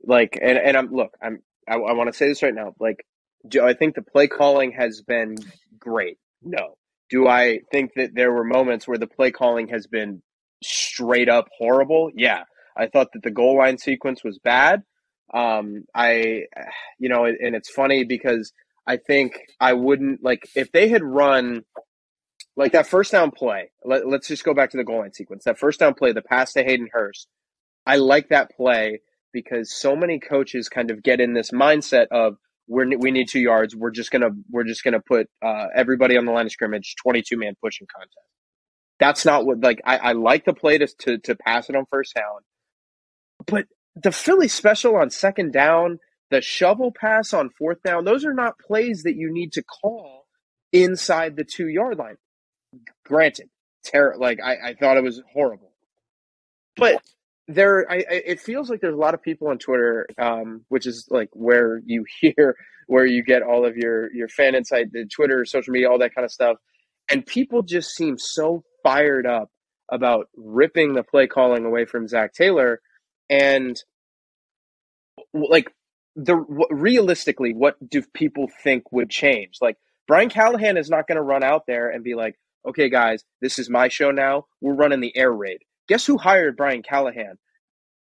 like, 0.04 0.38
and, 0.42 0.58
and 0.58 0.78
I'm 0.78 0.92
look, 0.92 1.16
I'm 1.22 1.42
I, 1.68 1.76
I 1.76 1.94
want 1.94 2.12
to 2.12 2.18
say 2.18 2.28
this 2.28 2.44
right 2.44 2.54
now. 2.54 2.74
Like, 2.80 3.06
do 3.48 3.66
I 3.66 3.74
think 3.74 3.96
the 3.96 4.02
play 4.02 4.28
calling 4.28 4.72
has 4.72 5.02
been 5.02 5.36
great? 5.78 6.18
No. 6.42 6.76
Do 7.10 7.28
I 7.28 7.60
think 7.72 7.94
that 7.96 8.16
there 8.16 8.32
were 8.32 8.44
moments 8.44 8.88
where 8.88 8.98
the 8.98 9.08
play 9.08 9.32
calling 9.32 9.68
has 9.70 9.88
been 9.88 10.22
straight 10.64 11.30
up 11.30 11.48
horrible? 11.58 12.10
Yeah. 12.16 12.44
I 12.78 12.88
thought 12.88 13.08
that 13.14 13.24
the 13.24 13.32
goal 13.32 13.58
line 13.58 13.78
sequence 13.78 14.24
was 14.24 14.40
bad. 14.40 14.84
Um, 15.34 15.86
I, 15.96 16.44
you 17.00 17.10
know, 17.10 17.26
and 17.26 17.56
it's 17.56 17.70
funny 17.70 18.04
because 18.04 18.52
I 18.86 18.98
think 18.98 19.40
I 19.60 19.74
wouldn't 19.74 20.24
like 20.24 20.48
if 20.56 20.72
they 20.72 20.90
had 20.90 21.04
run 21.04 21.64
like 22.56 22.74
that 22.74 22.88
first 22.88 23.12
down 23.12 23.32
play. 23.32 23.72
Let, 23.84 24.06
us 24.06 24.28
just 24.28 24.44
go 24.44 24.54
back 24.54 24.72
to 24.72 24.78
the 24.78 24.84
goal 24.84 25.00
line 25.00 25.14
sequence. 25.14 25.46
That 25.46 25.58
first 25.58 25.80
down 25.80 25.94
play, 25.94 26.12
the 26.12 26.22
pass 26.22 26.54
to 26.54 26.64
Hayden 26.64 26.90
Hurst. 26.92 27.28
I 27.86 27.98
like 27.98 28.30
that 28.30 28.52
play 28.56 29.00
because 29.32 29.74
so 29.74 29.96
many 29.96 30.20
coaches 30.20 30.70
kind 30.70 30.92
of 30.92 31.04
get 31.04 31.20
in 31.20 31.34
this 31.34 31.52
mindset 31.52 32.08
of 32.12 32.36
we're 32.68 32.98
we 32.98 33.12
need 33.12 33.28
two 33.30 33.42
yards. 33.42 33.76
We're 33.76 33.92
just 33.92 34.12
gonna 34.12 34.30
we're 34.50 34.64
just 34.64 34.84
gonna 34.84 35.02
put 35.02 35.28
uh, 35.42 35.68
everybody 35.76 36.18
on 36.18 36.26
the 36.26 36.32
line 36.32 36.46
of 36.46 36.52
scrimmage, 36.52 36.96
twenty 37.02 37.22
two 37.22 37.38
man 37.38 37.56
pushing 37.62 37.88
contest. 37.94 38.18
That's 39.00 39.26
not 39.26 39.46
what 39.46 39.60
like 39.60 39.82
I, 39.86 39.98
I 39.98 40.12
like 40.14 40.46
the 40.46 40.54
play 40.54 40.78
to, 40.78 40.88
to 41.00 41.18
to 41.20 41.36
pass 41.36 41.70
it 41.70 41.76
on 41.76 41.86
first 41.90 42.16
down, 42.16 42.42
but 43.46 43.68
the 43.96 44.12
Philly 44.12 44.48
special 44.48 44.96
on 44.96 45.10
second 45.10 45.54
down, 45.54 46.00
the 46.30 46.42
shovel 46.42 46.92
pass 46.92 47.34
on 47.34 47.50
fourth 47.50 47.82
down, 47.84 48.06
those 48.06 48.26
are 48.26 48.34
not 48.34 48.60
plays 48.60 49.04
that 49.04 49.16
you 49.16 49.32
need 49.32 49.54
to 49.54 49.64
call 49.64 50.26
inside 50.72 51.36
the 51.36 51.44
two 51.44 51.68
yard 51.68 51.98
line. 51.98 52.18
Granted, 53.06 53.50
terror 53.84 54.16
like 54.18 54.40
I, 54.44 54.70
I 54.70 54.74
thought 54.74 54.98
it 54.98 55.04
was 55.04 55.22
horrible, 55.32 55.72
but 56.76 57.02
there 57.48 57.90
I, 57.92 58.04
it 58.10 58.40
feels 58.40 58.70
like 58.70 58.82
there's 58.82 58.96
a 58.96 58.98
lot 58.98 59.14
of 59.14 59.22
people 59.22 59.50
on 59.50 59.58
twitter 59.58 60.08
um, 60.18 60.64
which 60.70 60.88
is 60.88 61.08
like 61.10 61.30
where 61.34 61.82
you 61.86 62.06
hear 62.22 62.56
where 62.88 63.06
you 63.06 63.24
get 63.24 63.42
all 63.42 63.66
of 63.66 63.76
your 63.76 64.14
your 64.14 64.28
fan 64.30 64.56
insight 64.56 64.92
the 64.92 65.06
twitter 65.06 65.46
social 65.46 65.72
media 65.72 65.90
all 65.90 66.00
that 66.00 66.16
kind 66.16 66.26
of 66.26 66.32
stuff 66.32 66.58
and 67.10 67.26
people 67.26 67.62
just 67.62 67.92
seem 67.92 68.18
so 68.18 68.64
fired 68.82 69.26
up 69.26 69.50
about 69.92 70.28
ripping 70.38 70.94
the 70.94 71.04
play 71.04 71.28
calling 71.28 71.66
away 71.66 71.86
from 71.86 72.08
Zac 72.08 72.34
taylor 72.34 72.80
and 73.42 73.84
like 75.34 75.72
the 76.16 76.36
realistically 76.70 77.54
what 77.54 77.76
do 77.90 78.02
people 78.14 78.48
think 78.64 78.92
would 78.92 79.10
change 79.10 79.58
like 79.62 79.78
brian 80.08 80.30
callahan 80.30 80.78
is 80.78 80.90
not 80.90 81.08
going 81.08 81.16
to 81.16 81.24
run 81.24 81.44
out 81.44 81.64
there 81.66 81.90
and 81.90 82.04
be 82.04 82.14
like 82.14 82.36
okay 82.68 82.90
guys 82.90 83.24
this 83.42 83.58
is 83.58 83.70
my 83.70 83.88
show 83.88 84.12
now 84.12 84.46
we're 84.62 84.76
running 84.76 85.00
the 85.00 85.16
air 85.18 85.32
raid 85.32 85.60
Guess 85.88 86.06
who 86.06 86.18
hired 86.18 86.56
Brian 86.56 86.82
Callahan? 86.82 87.38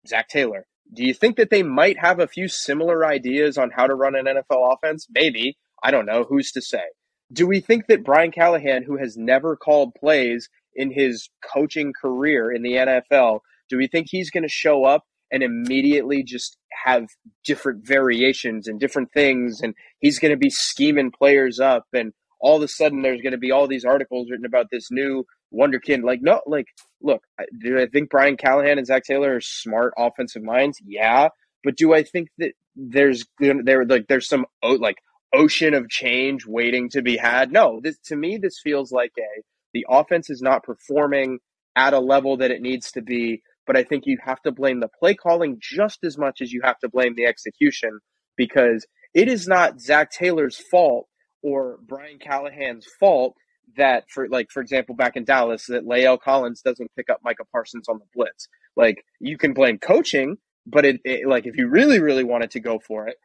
Zac 0.07 0.29
Taylor. 0.29 0.67
Do 0.93 1.05
you 1.05 1.15
think 1.15 1.37
that 1.37 1.51
they 1.51 1.63
might 1.63 1.99
have 1.99 2.21
a 2.21 2.29
few 2.29 2.49
similar 2.49 3.05
ideas 3.07 3.59
on 3.59 3.71
how 3.71 3.87
to 3.87 3.95
run 3.95 4.15
an 4.15 4.27
NFL 4.27 4.75
offense? 4.75 5.07
Maybe. 5.11 5.57
I 5.83 5.91
don't 5.91 6.07
know. 6.07 6.25
Who's 6.25 6.53
to 6.53 6.63
say? 6.63 6.85
Do 7.33 7.47
we 7.47 7.61
think 7.61 7.87
that 7.87 8.05
Brian 8.05 8.31
Callahan, 8.31 8.85
who 8.85 8.99
has 8.99 9.17
never 9.17 9.57
called 9.57 9.95
plays 9.95 10.49
in 10.75 10.93
his 10.93 11.29
coaching 11.43 11.93
career 12.01 12.53
in 12.53 12.63
the 12.63 12.75
NFL, 12.75 13.41
do 13.69 13.79
we 13.79 13.89
think 13.89 14.09
he's 14.09 14.31
going 14.31 14.43
to 14.43 14.49
show 14.49 14.85
up 14.85 15.05
and 15.33 15.43
immediately 15.43 16.23
just 16.23 16.57
have 16.85 17.07
different 17.45 17.87
variations 17.87 18.69
and 18.69 18.79
different 18.79 19.13
things 19.13 19.61
and 19.63 19.75
he's 19.99 20.19
going 20.19 20.31
to 20.31 20.37
be 20.37 20.51
scheming 20.51 21.11
players 21.11 21.59
up 21.59 21.87
and 21.93 22.13
all 22.41 22.57
of 22.57 22.63
a 22.63 22.69
sudden 22.69 23.03
there's 23.03 23.23
going 23.23 23.33
to 23.33 23.39
be 23.39 23.51
all 23.51 23.67
these 23.67 23.85
articles 23.85 24.29
written 24.31 24.47
about 24.47 24.67
this 24.71 24.91
new 24.91 25.25
wonderkind 25.55 26.03
like 26.03 26.21
no 26.23 26.41
like 26.47 26.67
look, 27.03 27.23
do 27.61 27.79
I 27.79 27.87
think 27.87 28.11
Brian 28.11 28.37
Callahan 28.37 28.79
and 28.79 28.87
Zac 28.87 29.05
Taylor 29.05 29.37
are 29.37 29.41
smart 29.41 29.93
offensive 29.99 30.43
minds? 30.43 30.79
Yeah, 30.85 31.29
but 31.65 31.77
do 31.77 31.93
I 31.95 32.03
think 32.03 32.29
that 32.39 32.53
there's 32.77 33.25
there 33.39 33.85
like 33.85 34.07
there's 34.09 34.29
some 34.29 34.47
like 34.63 34.97
ocean 35.35 35.75
of 35.75 35.89
change 35.89 36.47
waiting 36.47 36.89
to 36.91 37.03
be 37.03 37.17
had? 37.17 37.53
No, 37.53 37.81
this 37.83 37.99
to 38.07 38.17
me 38.17 38.39
this 38.39 38.61
feels 38.63 38.93
like 38.93 39.13
a 39.19 39.43
the 39.75 39.87
offense 39.89 40.31
is 40.31 40.43
not 40.43 40.65
performing 40.65 41.39
at 41.75 41.95
a 41.95 42.01
level 42.01 42.37
that 42.39 42.51
it 42.51 42.61
needs 42.61 42.93
to 42.93 43.03
be. 43.03 43.43
But 43.67 43.77
I 43.77 43.85
think 43.85 44.05
you 44.07 44.19
have 44.25 44.43
to 44.43 44.53
blame 44.53 44.81
the 44.81 44.89
play 44.89 45.15
calling 45.15 45.59
just 45.61 46.05
as 46.05 46.19
much 46.19 46.41
as 46.41 46.53
you 46.53 46.61
have 46.65 46.79
to 46.81 46.89
blame 46.89 47.15
the 47.17 47.27
execution 47.27 48.01
because 48.37 48.87
it 49.15 49.29
is 49.29 49.47
not 49.47 49.81
Zac 49.81 50.11
Taylor's 50.11 50.57
fault 50.57 51.07
or 51.43 51.79
Brian 51.87 52.19
Callahan's 52.19 52.87
fault 52.99 53.35
that 53.77 54.05
for 54.11 54.29
like 54.29 54.51
for 54.51 54.61
example 54.61 54.95
back 54.95 55.17
in 55.17 55.25
Dallas 55.25 55.67
that 55.67 55.85
La'el 55.85 56.21
Collins 56.21 56.63
doesn't 56.63 56.91
pick 56.97 57.09
up 57.11 57.21
Micah 57.25 57.45
Parsons 57.53 57.89
on 57.89 57.99
the 57.99 58.05
blitz. 58.15 58.49
Like 58.77 59.05
you 59.21 59.39
can 59.39 59.53
blame 59.53 59.79
coaching, 59.79 60.37
but 60.67 60.85
it, 60.85 61.01
it, 61.05 61.29
like 61.29 61.47
if 61.47 61.57
you 61.57 61.69
really 61.69 62.01
really 62.01 62.25
wanted 62.25 62.51
to 62.53 62.61
go 62.61 62.79
for 62.87 63.09
it, 63.09 63.17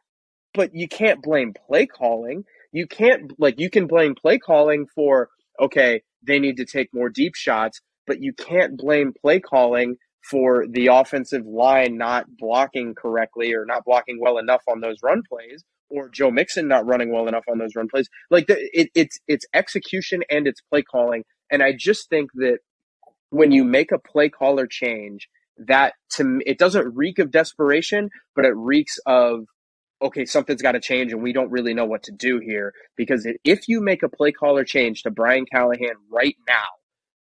but 0.54 0.74
you 0.74 0.88
can't 0.88 1.22
blame 1.22 1.52
play 1.66 1.86
calling. 1.86 2.44
You 2.72 2.86
can't 2.86 3.32
like 3.38 3.58
you 3.58 3.70
can 3.70 3.86
blame 3.86 4.14
play 4.14 4.38
calling 4.38 4.86
for 4.94 5.28
okay, 5.60 6.02
they 6.26 6.38
need 6.38 6.56
to 6.58 6.64
take 6.64 6.88
more 6.92 7.08
deep 7.08 7.34
shots, 7.34 7.80
but 8.06 8.20
you 8.20 8.32
can't 8.32 8.76
blame 8.76 9.12
play 9.20 9.40
calling 9.40 9.96
for 10.28 10.66
the 10.68 10.88
offensive 10.88 11.46
line 11.46 11.96
not 11.96 12.26
blocking 12.36 12.94
correctly 12.94 13.54
or 13.54 13.64
not 13.64 13.84
blocking 13.84 14.18
well 14.20 14.38
enough 14.38 14.62
on 14.68 14.80
those 14.80 14.98
run 15.02 15.22
plays 15.28 15.64
or 15.90 16.08
Joe 16.08 16.30
Mixon 16.30 16.68
not 16.68 16.86
running 16.86 17.12
well 17.12 17.28
enough 17.28 17.44
on 17.50 17.58
those 17.58 17.74
run 17.74 17.88
plays. 17.88 18.08
Like 18.30 18.46
the, 18.46 18.58
it, 18.72 18.90
it's 18.94 19.18
it's 19.26 19.46
execution 19.54 20.22
and 20.30 20.46
it's 20.46 20.60
play 20.60 20.82
calling, 20.82 21.24
and 21.50 21.62
I 21.62 21.72
just 21.76 22.08
think 22.08 22.30
that 22.34 22.58
when 23.30 23.52
you 23.52 23.64
make 23.64 23.92
a 23.92 23.98
play 23.98 24.28
caller 24.28 24.66
change, 24.66 25.28
that 25.66 25.94
to 26.12 26.40
it 26.46 26.58
doesn't 26.58 26.94
reek 26.94 27.18
of 27.18 27.30
desperation, 27.30 28.10
but 28.34 28.44
it 28.44 28.54
reeks 28.54 28.98
of 29.06 29.46
okay, 30.00 30.24
something's 30.24 30.62
got 30.62 30.72
to 30.72 30.80
change, 30.80 31.12
and 31.12 31.22
we 31.22 31.32
don't 31.32 31.50
really 31.50 31.74
know 31.74 31.86
what 31.86 32.04
to 32.04 32.12
do 32.12 32.38
here. 32.38 32.72
Because 32.96 33.26
if 33.44 33.66
you 33.66 33.80
make 33.80 34.02
a 34.02 34.08
play 34.08 34.30
caller 34.30 34.64
change 34.64 35.02
to 35.02 35.10
Brian 35.10 35.44
Callahan 35.52 35.96
right 36.10 36.36
now, 36.46 36.68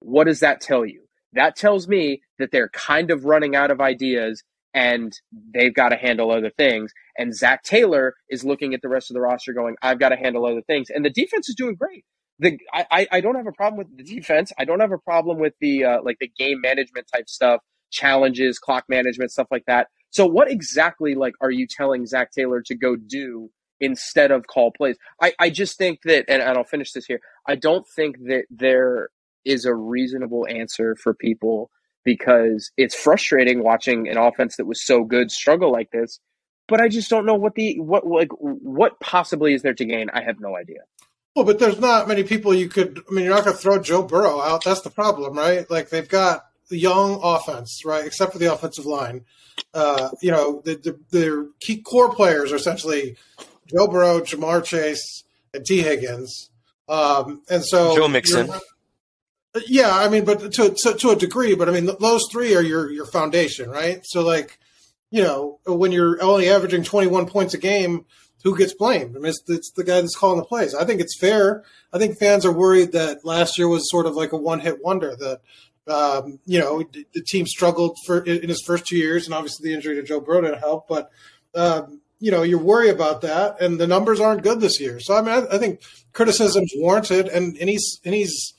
what 0.01 0.25
does 0.25 0.41
that 0.41 0.61
tell 0.61 0.87
you? 0.87 1.03
That 1.33 1.57
tells 1.57 1.89
me 1.89 2.23
that 2.39 2.51
they're 2.53 2.69
kind 2.71 3.11
of 3.11 3.25
running 3.25 3.57
out 3.57 3.71
of 3.71 3.81
ideas 3.81 4.43
and 4.75 5.13
they've 5.53 5.75
got 5.75 5.91
to 5.91 5.97
handle 5.97 6.31
other 6.31 6.51
things. 6.51 6.93
And 7.19 7.35
Zac 7.35 7.63
Taylor 7.63 8.15
is 8.31 8.45
looking 8.45 8.75
at 8.75 8.83
the 8.83 8.89
rest 8.89 9.11
of 9.11 9.15
the 9.15 9.21
roster 9.21 9.53
going, 9.53 9.77
I've 9.83 9.99
got 9.99 10.11
to 10.11 10.17
handle 10.17 10.47
other 10.47 10.63
things. 10.63 10.89
And 10.91 11.05
the 11.05 11.11
defense 11.11 11.49
is 11.49 11.55
doing 11.55 11.75
great. 11.75 12.05
The, 12.39 12.59
I, 12.73 13.07
I 13.13 13.21
don't 13.21 13.37
have 13.37 13.47
a 13.47 13.53
problem 13.53 13.79
with 13.79 13.97
the 13.97 14.03
defense. 14.03 14.53
I 14.59 14.65
don't 14.65 14.81
have 14.81 14.91
a 14.91 14.99
problem 14.99 15.39
with 15.39 15.53
the 15.61 15.85
uh, 15.85 15.99
like 16.03 16.17
the 16.19 16.29
game 16.37 16.61
management 16.61 17.07
type 17.15 17.29
stuff, 17.29 17.61
challenges, 17.91 18.59
clock 18.59 18.85
management, 18.89 19.31
stuff 19.31 19.47
like 19.51 19.65
that. 19.67 19.89
So 20.11 20.27
what 20.27 20.51
exactly 20.51 21.15
like 21.15 21.35
are 21.41 21.51
you 21.51 21.67
telling 21.69 22.07
Zac 22.07 22.33
Taylor 22.33 22.61
to 22.63 22.75
go 22.75 22.97
do 22.97 23.51
instead 23.81 24.31
of 24.31 24.47
call 24.47 24.73
plays? 24.73 24.97
I, 25.21 25.35
I 25.39 25.51
just 25.51 25.79
think 25.79 26.01
that 26.05 26.25
and, 26.29 26.43
and 26.43 26.59
I'll 26.59 26.65
finish 26.65 26.93
this 26.93 27.05
here. 27.05 27.21
I 27.47 27.55
don't 27.55 27.87
think 27.87 28.17
that 28.25 28.45
there 28.51 29.11
is 29.45 29.65
a 29.65 29.75
reasonable 29.75 30.47
answer 30.49 30.97
for 30.97 31.15
people 31.15 31.71
because 32.05 32.71
it's 32.77 32.95
frustrating 32.95 33.63
watching 33.63 34.09
an 34.09 34.17
offense 34.17 34.57
that 34.57 34.67
was 34.67 34.85
so 34.85 35.05
good 35.05 35.31
struggle 35.31 35.71
like 35.71 35.91
this. 35.91 36.19
But 36.69 36.81
I 36.81 36.89
just 36.89 37.11
don't 37.11 37.27
know 37.27 37.35
what 37.35 37.55
the 37.55 37.79
what 37.81 38.07
like 38.07 38.31
what 38.39 38.99
possibly 39.01 39.55
is 39.55 39.63
there 39.63 39.75
to 39.75 39.85
gain. 39.85 40.11
I 40.11 40.23
have 40.23 40.41
no 40.41 40.57
idea. 40.57 40.81
Well, 41.35 41.45
but 41.45 41.59
there's 41.59 41.81
not 41.81 42.09
many 42.09 42.25
people 42.25 42.55
you 42.55 42.69
could. 42.69 43.01
I 43.11 43.15
mean, 43.15 43.25
you're 43.25 43.35
not 43.35 43.45
going 43.45 43.57
to 43.57 43.63
throw 43.63 43.81
Joe 43.81 44.03
Burrow 44.03 44.41
out. 44.41 44.65
That's 44.65 44.83
the 44.83 44.91
problem, 44.91 45.37
right? 45.37 45.69
Like 45.71 45.89
they've 45.89 46.09
got 46.09 46.45
the 46.69 46.79
young 46.79 47.21
offense, 47.23 47.83
right? 47.85 48.05
Except 48.05 48.33
for 48.33 48.39
the 48.39 48.53
offensive 48.53 48.87
line. 48.87 49.25
Uh, 49.75 50.11
you 50.21 50.31
know, 50.31 50.63
the, 50.65 50.77
the, 50.77 50.99
their 51.11 51.47
key 51.61 51.83
core 51.83 52.15
players 52.15 52.53
are 52.53 52.57
essentially 52.57 53.17
Joe 53.67 53.89
Burrow, 53.89 54.21
Ja'Marr 54.21 54.65
Chase, 54.65 55.25
and 55.55 55.65
Tee 55.65 55.83
Higgins. 55.83 56.51
Um, 56.89 57.43
and 57.49 57.65
so 57.65 57.97
Joe 57.97 58.09
Mixon. 58.09 58.51
Yeah, 59.67 59.95
I 59.95 60.09
mean, 60.09 60.25
but 60.25 60.53
to, 60.53 60.71
to 60.71 60.95
to 60.95 61.11
a 61.11 61.17
degree, 61.17 61.55
but 61.55 61.69
I 61.69 61.73
mean, 61.73 61.91
those 62.01 62.23
three 62.31 62.55
are 62.57 62.63
your 62.63 62.91
your 62.91 63.05
foundation, 63.07 63.69
right? 63.69 64.01
So, 64.05 64.23
like, 64.23 64.59
you 65.11 65.23
know, 65.23 65.59
when 65.67 65.93
you're 65.93 66.23
only 66.23 66.49
averaging 66.49 66.85
21 66.85 67.27
points 67.27 67.53
a 67.53 67.59
game, 67.59 68.07
who 68.45 68.57
gets 68.57 68.75
blamed? 68.75 69.15
I 69.15 69.19
mean, 69.21 69.27
it's, 69.27 69.43
it's, 69.49 69.71
the 69.73 69.85
guy 69.85 70.01
that's 70.01 70.17
calling 70.17 70.39
the 70.39 70.45
plays. 70.45 70.75
I 70.75 70.85
think 70.85 71.01
it's 71.01 71.19
fair. 71.19 71.65
I 71.93 71.99
think 71.99 72.19
fans 72.19 72.47
are 72.47 72.53
worried 72.53 72.93
that 72.93 73.25
last 73.25 73.59
year 73.59 73.69
was 73.69 73.91
sort 73.91 74.07
of 74.07 74.15
like 74.15 74.33
a 74.33 74.37
one 74.37 74.61
hit 74.61 74.83
wonder 74.83 75.15
that, 75.17 75.41
um, 75.87 76.39
you 76.47 76.59
know, 76.59 76.83
the 77.13 77.23
team 77.23 77.47
struggled 77.47 77.97
for 78.07 78.21
in 78.25 78.49
his 78.49 78.63
first 78.67 78.87
two 78.87 78.97
years, 78.97 79.27
and 79.27 79.35
obviously 79.35 79.69
the 79.69 79.75
injury 79.75 79.97
to 79.97 80.03
Joe 80.03 80.21
Burrow 80.21 80.41
didn't 80.41 80.61
help. 80.61 80.89
But 80.89 81.11
um, 81.55 82.01
you 82.21 82.31
know, 82.31 82.43
you 82.43 82.57
worry 82.57 82.89
about 82.89 83.21
that, 83.23 83.61
and 83.61 83.79
the 83.79 83.87
numbers 83.87 84.21
aren't 84.21 84.45
good 84.45 84.61
this 84.61 84.81
year. 84.81 84.99
So 85.01 85.15
I 85.15 85.21
mean, 85.21 85.31
I, 85.31 85.57
I 85.57 85.59
think 85.59 85.83
criticism's 86.13 86.73
warranted, 86.77 87.29
and 87.29 87.57
and 87.59 87.69
he's 87.69 88.01
and 88.05 88.15
he's 88.15 88.55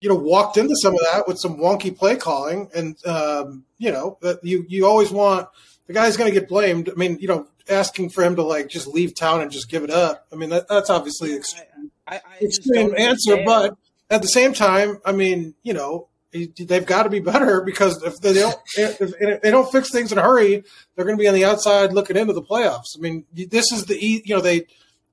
you 0.00 0.08
know 0.08 0.14
walked 0.14 0.56
into 0.56 0.76
some 0.76 0.94
of 0.94 1.00
that 1.12 1.26
with 1.26 1.38
some 1.38 1.58
wonky 1.58 1.96
play 1.96 2.16
calling, 2.16 2.68
and 2.74 2.96
um, 3.06 3.64
you 3.78 3.90
know 3.90 4.18
that 4.22 4.42
you 4.44 4.64
you 4.68 4.86
always 4.86 5.10
want 5.10 5.48
the 5.86 5.92
guy's 5.92 6.16
going 6.16 6.32
to 6.32 6.38
get 6.38 6.48
blamed. 6.48 6.90
I 6.90 6.94
mean, 6.94 7.18
you 7.20 7.28
know, 7.28 7.46
asking 7.68 8.10
for 8.10 8.22
him 8.22 8.36
to 8.36 8.42
like 8.42 8.68
just 8.68 8.86
leave 8.86 9.14
town 9.14 9.40
and 9.40 9.50
just 9.50 9.68
give 9.68 9.84
it 9.84 9.90
up. 9.90 10.26
I 10.32 10.36
mean, 10.36 10.50
that, 10.50 10.68
that's 10.68 10.90
obviously 10.90 11.34
extreme, 11.34 11.90
I, 12.06 12.16
I 12.16 12.44
extreme 12.44 12.94
answer, 12.96 13.42
but 13.44 13.76
at 14.10 14.22
the 14.22 14.28
same 14.28 14.52
time, 14.52 14.98
I 15.04 15.12
mean, 15.12 15.54
you 15.62 15.74
know, 15.74 16.08
they've 16.32 16.86
got 16.86 17.04
to 17.04 17.10
be 17.10 17.20
better 17.20 17.60
because 17.64 18.02
if 18.02 18.20
they 18.20 18.34
don't 18.34 18.56
if, 18.76 19.00
if 19.00 19.42
they 19.42 19.50
don't 19.50 19.70
fix 19.70 19.90
things 19.90 20.12
in 20.12 20.18
a 20.18 20.22
hurry, 20.22 20.62
they're 20.94 21.04
going 21.04 21.16
to 21.16 21.22
be 21.22 21.28
on 21.28 21.34
the 21.34 21.44
outside 21.44 21.92
looking 21.92 22.16
into 22.16 22.32
the 22.32 22.42
playoffs. 22.42 22.96
I 22.96 23.00
mean, 23.00 23.24
this 23.32 23.72
is 23.72 23.86
the 23.86 23.96
you 24.02 24.34
know 24.34 24.40
they 24.40 24.66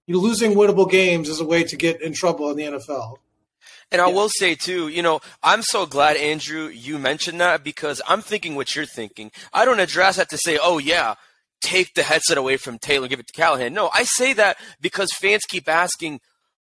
you 0.06 0.20
losing 0.20 0.54
winnable 0.54 0.90
games 0.90 1.30
is 1.30 1.40
a 1.40 1.46
way 1.46 1.64
to 1.64 1.78
get 1.78 2.02
in 2.02 2.14
trouble 2.14 2.52
in 2.52 2.58
the 2.58 2.64
NFL. 2.64 3.18
And 3.94 4.02
I 4.02 4.08
will 4.08 4.30
say 4.30 4.56
too, 4.56 4.88
you 4.88 5.04
know, 5.04 5.22
I'm 5.44 5.62
so 5.62 5.86
glad 5.86 6.18
Andrew 6.18 6.68
you 6.68 6.98
mentioned 6.98 7.40
that 7.40 7.64
because 7.64 8.02
I'm 8.08 8.22
thinking 8.22 8.56
what 8.56 8.76
you're 8.76 8.88
thinking. 8.88 9.32
I 9.54 9.66
don't 9.66 9.80
address 9.80 10.16
that 10.18 10.30
to 10.32 10.38
say, 10.38 10.58
oh 10.62 10.80
yeah, 10.80 11.14
take 11.62 11.94
the 11.94 12.02
headset 12.02 12.40
away 12.40 12.58
from 12.58 12.80
Taylor, 12.80 13.08
give 13.08 13.20
it 13.20 13.28
to 13.28 13.34
Callahan. 13.34 13.72
No, 13.72 13.92
I 13.94 14.04
say 14.04 14.34
that 14.34 14.58
because 14.82 15.12
fans 15.14 15.44
keep 15.48 15.70
asking, 15.70 16.22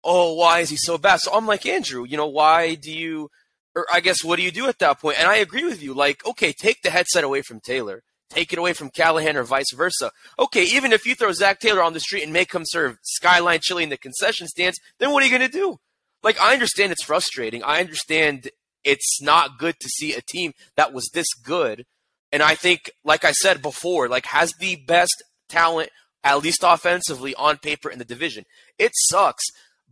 oh, 0.05 0.35
why 0.35 0.61
is 0.61 0.69
he 0.69 0.77
so 0.77 0.99
bad? 0.99 1.21
So 1.21 1.33
I'm 1.33 1.47
like 1.47 1.65
Andrew, 1.65 2.05
you 2.05 2.19
know, 2.19 2.29
why 2.29 2.75
do 2.75 2.93
you 2.93 3.31
or 3.75 3.87
I 3.93 4.01
guess 4.01 4.23
what 4.23 4.37
do 4.37 4.43
you 4.43 4.51
do 4.51 4.69
at 4.69 4.79
that 4.81 5.01
point? 5.01 5.19
And 5.19 5.27
I 5.27 5.37
agree 5.37 5.65
with 5.65 5.83
you. 5.83 5.95
Like, 5.95 6.25
okay, 6.27 6.53
take 6.53 6.83
the 6.83 6.91
headset 6.91 7.25
away 7.25 7.41
from 7.41 7.61
Taylor. 7.61 8.03
Take 8.31 8.53
it 8.53 8.59
away 8.59 8.73
from 8.73 8.91
Callahan 8.91 9.37
or 9.37 9.45
vice 9.45 9.73
versa. 9.75 10.11
Okay, 10.39 10.65
even 10.65 10.93
if 10.93 11.07
you 11.07 11.15
throw 11.15 11.33
Zac 11.33 11.61
Taylor 11.61 11.83
on 11.83 11.93
the 11.93 12.01
street 12.01 12.23
and 12.23 12.33
make 12.33 12.53
him 12.53 12.65
serve 12.67 12.99
skyline 13.03 13.61
chili 13.63 13.83
in 13.83 13.91
the 13.91 13.97
concession 13.97 14.47
stands, 14.47 14.79
then 14.99 15.11
what 15.11 15.23
are 15.23 15.27
you 15.27 15.39
going 15.39 15.51
to 15.51 15.59
do? 15.59 15.79
Like, 16.25 16.41
I 16.41 16.55
understand 16.55 16.91
it's 16.91 17.05
frustrating. 17.05 17.63
I 17.63 17.81
understand 17.81 18.51
it's 18.83 19.21
not 19.23 19.59
good 19.59 19.77
to 19.81 19.89
see 19.89 20.15
a 20.15 20.21
team 20.21 20.53
that 20.77 20.93
was 20.93 21.11
this 21.13 21.33
good. 21.35 21.85
And 22.33 22.43
I 22.43 22.55
think, 22.55 22.91
like 23.05 23.25
I 23.25 23.33
said 23.33 23.63
before, 23.63 24.09
like 24.09 24.27
has 24.27 24.53
the 24.59 24.77
best 24.77 25.23
talent, 25.49 25.91
at 26.25 26.43
least 26.43 26.65
offensively, 26.65 27.35
on 27.37 27.59
paper 27.59 27.91
in 27.91 27.99
the 27.99 28.05
division. 28.05 28.45
It 28.79 28.93
sucks, 28.95 29.45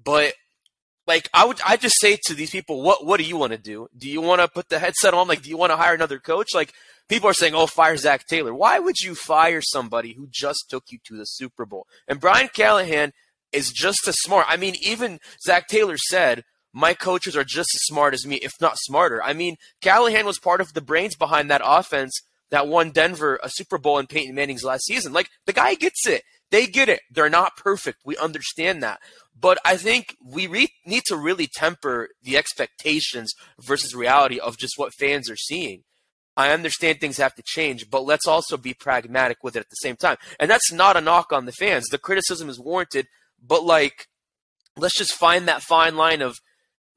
but 0.02 0.34
like 1.06 1.28
I 1.32 1.44
would 1.44 1.60
I 1.64 1.76
just 1.76 2.00
say 2.00 2.18
to 2.26 2.34
these 2.34 2.50
people, 2.50 2.82
what 2.82 3.06
what 3.06 3.18
do 3.18 3.24
you 3.24 3.36
want 3.36 3.52
to 3.52 3.58
do? 3.58 3.88
Do 3.96 4.08
you 4.08 4.20
want 4.20 4.40
to 4.40 4.48
put 4.48 4.68
the 4.68 4.78
headset 4.78 5.14
on? 5.14 5.28
Like, 5.28 5.42
do 5.42 5.50
you 5.50 5.56
want 5.56 5.70
to 5.70 5.76
hire 5.76 5.94
another 5.94 6.18
coach? 6.18 6.48
Like 6.54 6.72
people 7.08 7.28
are 7.28 7.34
saying, 7.34 7.54
oh, 7.54 7.66
fire 7.66 7.96
Zac 7.96 8.26
Taylor. 8.26 8.54
Why 8.54 8.78
would 8.78 8.98
you 9.00 9.14
fire 9.14 9.60
somebody 9.62 10.14
who 10.14 10.26
just 10.30 10.66
took 10.68 10.84
you 10.90 10.98
to 11.04 11.16
the 11.16 11.24
Super 11.24 11.64
Bowl? 11.64 11.86
And 12.08 12.20
Brian 12.20 12.48
Callahan 12.48 13.12
is 13.52 13.70
just 13.70 14.06
as 14.08 14.16
smart. 14.20 14.46
I 14.48 14.56
mean, 14.56 14.74
even 14.80 15.20
Zac 15.44 15.68
Taylor 15.68 15.96
said, 15.96 16.44
my 16.72 16.94
coaches 16.94 17.36
are 17.36 17.44
just 17.44 17.70
as 17.74 17.82
smart 17.82 18.14
as 18.14 18.26
me, 18.26 18.36
if 18.36 18.52
not 18.60 18.78
smarter. 18.78 19.22
I 19.22 19.32
mean, 19.34 19.56
Callahan 19.82 20.24
was 20.24 20.38
part 20.38 20.60
of 20.60 20.72
the 20.72 20.80
brains 20.80 21.14
behind 21.14 21.50
that 21.50 21.60
offense 21.64 22.18
that 22.50 22.68
won 22.68 22.90
Denver 22.90 23.38
a 23.42 23.50
Super 23.50 23.78
Bowl 23.78 23.98
in 23.98 24.06
Peyton 24.06 24.34
Manning's 24.34 24.64
last 24.64 24.84
season. 24.84 25.12
Like 25.12 25.28
the 25.46 25.52
guy 25.52 25.74
gets 25.74 26.06
it. 26.06 26.22
They 26.50 26.66
get 26.66 26.88
it. 26.88 27.00
They're 27.10 27.30
not 27.30 27.56
perfect. 27.56 28.00
We 28.04 28.16
understand 28.18 28.82
that. 28.82 29.00
But 29.38 29.58
I 29.64 29.76
think 29.76 30.16
we 30.22 30.46
re- 30.46 30.72
need 30.84 31.04
to 31.06 31.16
really 31.16 31.48
temper 31.52 32.10
the 32.22 32.36
expectations 32.36 33.32
versus 33.58 33.94
reality 33.94 34.38
of 34.38 34.58
just 34.58 34.74
what 34.76 34.92
fans 34.94 35.30
are 35.30 35.36
seeing. 35.36 35.84
I 36.36 36.50
understand 36.50 37.00
things 37.00 37.18
have 37.18 37.34
to 37.34 37.42
change, 37.44 37.90
but 37.90 38.04
let's 38.04 38.26
also 38.26 38.56
be 38.56 38.74
pragmatic 38.74 39.38
with 39.42 39.56
it 39.56 39.60
at 39.60 39.70
the 39.70 39.76
same 39.76 39.96
time. 39.96 40.16
And 40.40 40.50
that's 40.50 40.72
not 40.72 40.96
a 40.96 41.00
knock 41.00 41.32
on 41.32 41.46
the 41.46 41.52
fans. 41.52 41.88
The 41.88 41.98
criticism 41.98 42.48
is 42.48 42.58
warranted, 42.58 43.06
but 43.46 43.64
like, 43.64 44.06
let's 44.76 44.96
just 44.96 45.14
find 45.14 45.48
that 45.48 45.62
fine 45.62 45.96
line 45.96 46.22
of 46.22 46.38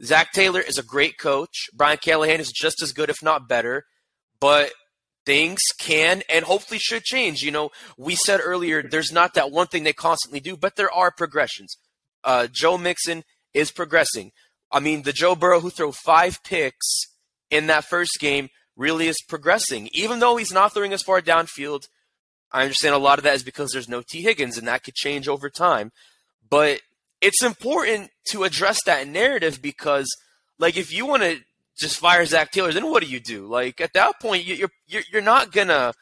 Zac 0.03 0.31
Taylor 0.33 0.61
is 0.61 0.77
a 0.77 0.83
great 0.83 1.17
coach. 1.17 1.67
Brian 1.73 1.97
Callahan 1.97 2.39
is 2.39 2.51
just 2.51 2.81
as 2.81 2.91
good, 2.91 3.09
if 3.09 3.23
not 3.23 3.47
better. 3.47 3.85
But 4.39 4.73
things 5.25 5.59
can 5.79 6.21
and 6.29 6.45
hopefully 6.45 6.79
should 6.79 7.03
change. 7.03 7.41
You 7.41 7.51
know, 7.51 7.71
we 7.97 8.15
said 8.15 8.41
earlier 8.43 8.83
there's 8.83 9.11
not 9.11 9.33
that 9.33 9.51
one 9.51 9.67
thing 9.67 9.83
they 9.83 9.93
constantly 9.93 10.39
do, 10.39 10.55
but 10.57 10.75
there 10.75 10.91
are 10.91 11.11
progressions 11.11 11.77
uh, 12.25 12.47
Joe 12.51 12.77
Mixon 12.77 13.23
is 13.53 13.71
progressing. 13.71 14.31
I 14.71 14.81
mean, 14.81 15.03
the 15.03 15.13
Joe 15.13 15.35
Burrow 15.35 15.61
who 15.61 15.69
threw 15.69 15.93
five 15.93 16.43
picks 16.43 17.05
in 17.49 17.67
that 17.67 17.85
first 17.85 18.17
game 18.19 18.49
really 18.75 19.07
is 19.07 19.23
progressing. 19.29 19.87
Even 19.93 20.19
though 20.19 20.35
he's 20.35 20.51
not 20.51 20.73
throwing 20.73 20.91
as 20.91 21.03
far 21.03 21.21
downfield, 21.21 21.87
I 22.51 22.63
understand 22.63 22.95
a 22.95 22.99
lot 22.99 23.19
of 23.19 23.23
that 23.23 23.35
is 23.35 23.43
because 23.43 23.71
there's 23.71 23.87
no 23.87 24.01
Tee 24.01 24.23
Higgins, 24.23 24.57
and 24.57 24.67
that 24.67 24.83
could 24.83 24.95
change 24.95 25.27
over 25.27 25.49
time. 25.49 25.91
But 26.49 26.81
it's 27.21 27.43
important 27.43 28.11
to 28.29 28.43
address 28.43 28.83
that 28.85 29.07
narrative 29.07 29.61
because, 29.61 30.07
like, 30.59 30.77
if 30.77 30.93
you 30.93 31.05
want 31.05 31.23
to 31.23 31.39
just 31.77 31.97
fire 31.97 32.25
Zac 32.25 32.51
Taylor, 32.51 32.71
then 32.71 32.89
what 32.89 33.03
do 33.03 33.09
you 33.09 33.19
do? 33.19 33.47
Like, 33.47 33.81
at 33.81 33.93
that 33.93 34.19
point, 34.21 34.45
you're 34.45 34.69
you're 34.87 35.03
you're 35.11 35.21
not 35.21 35.51
gonna 35.51 35.93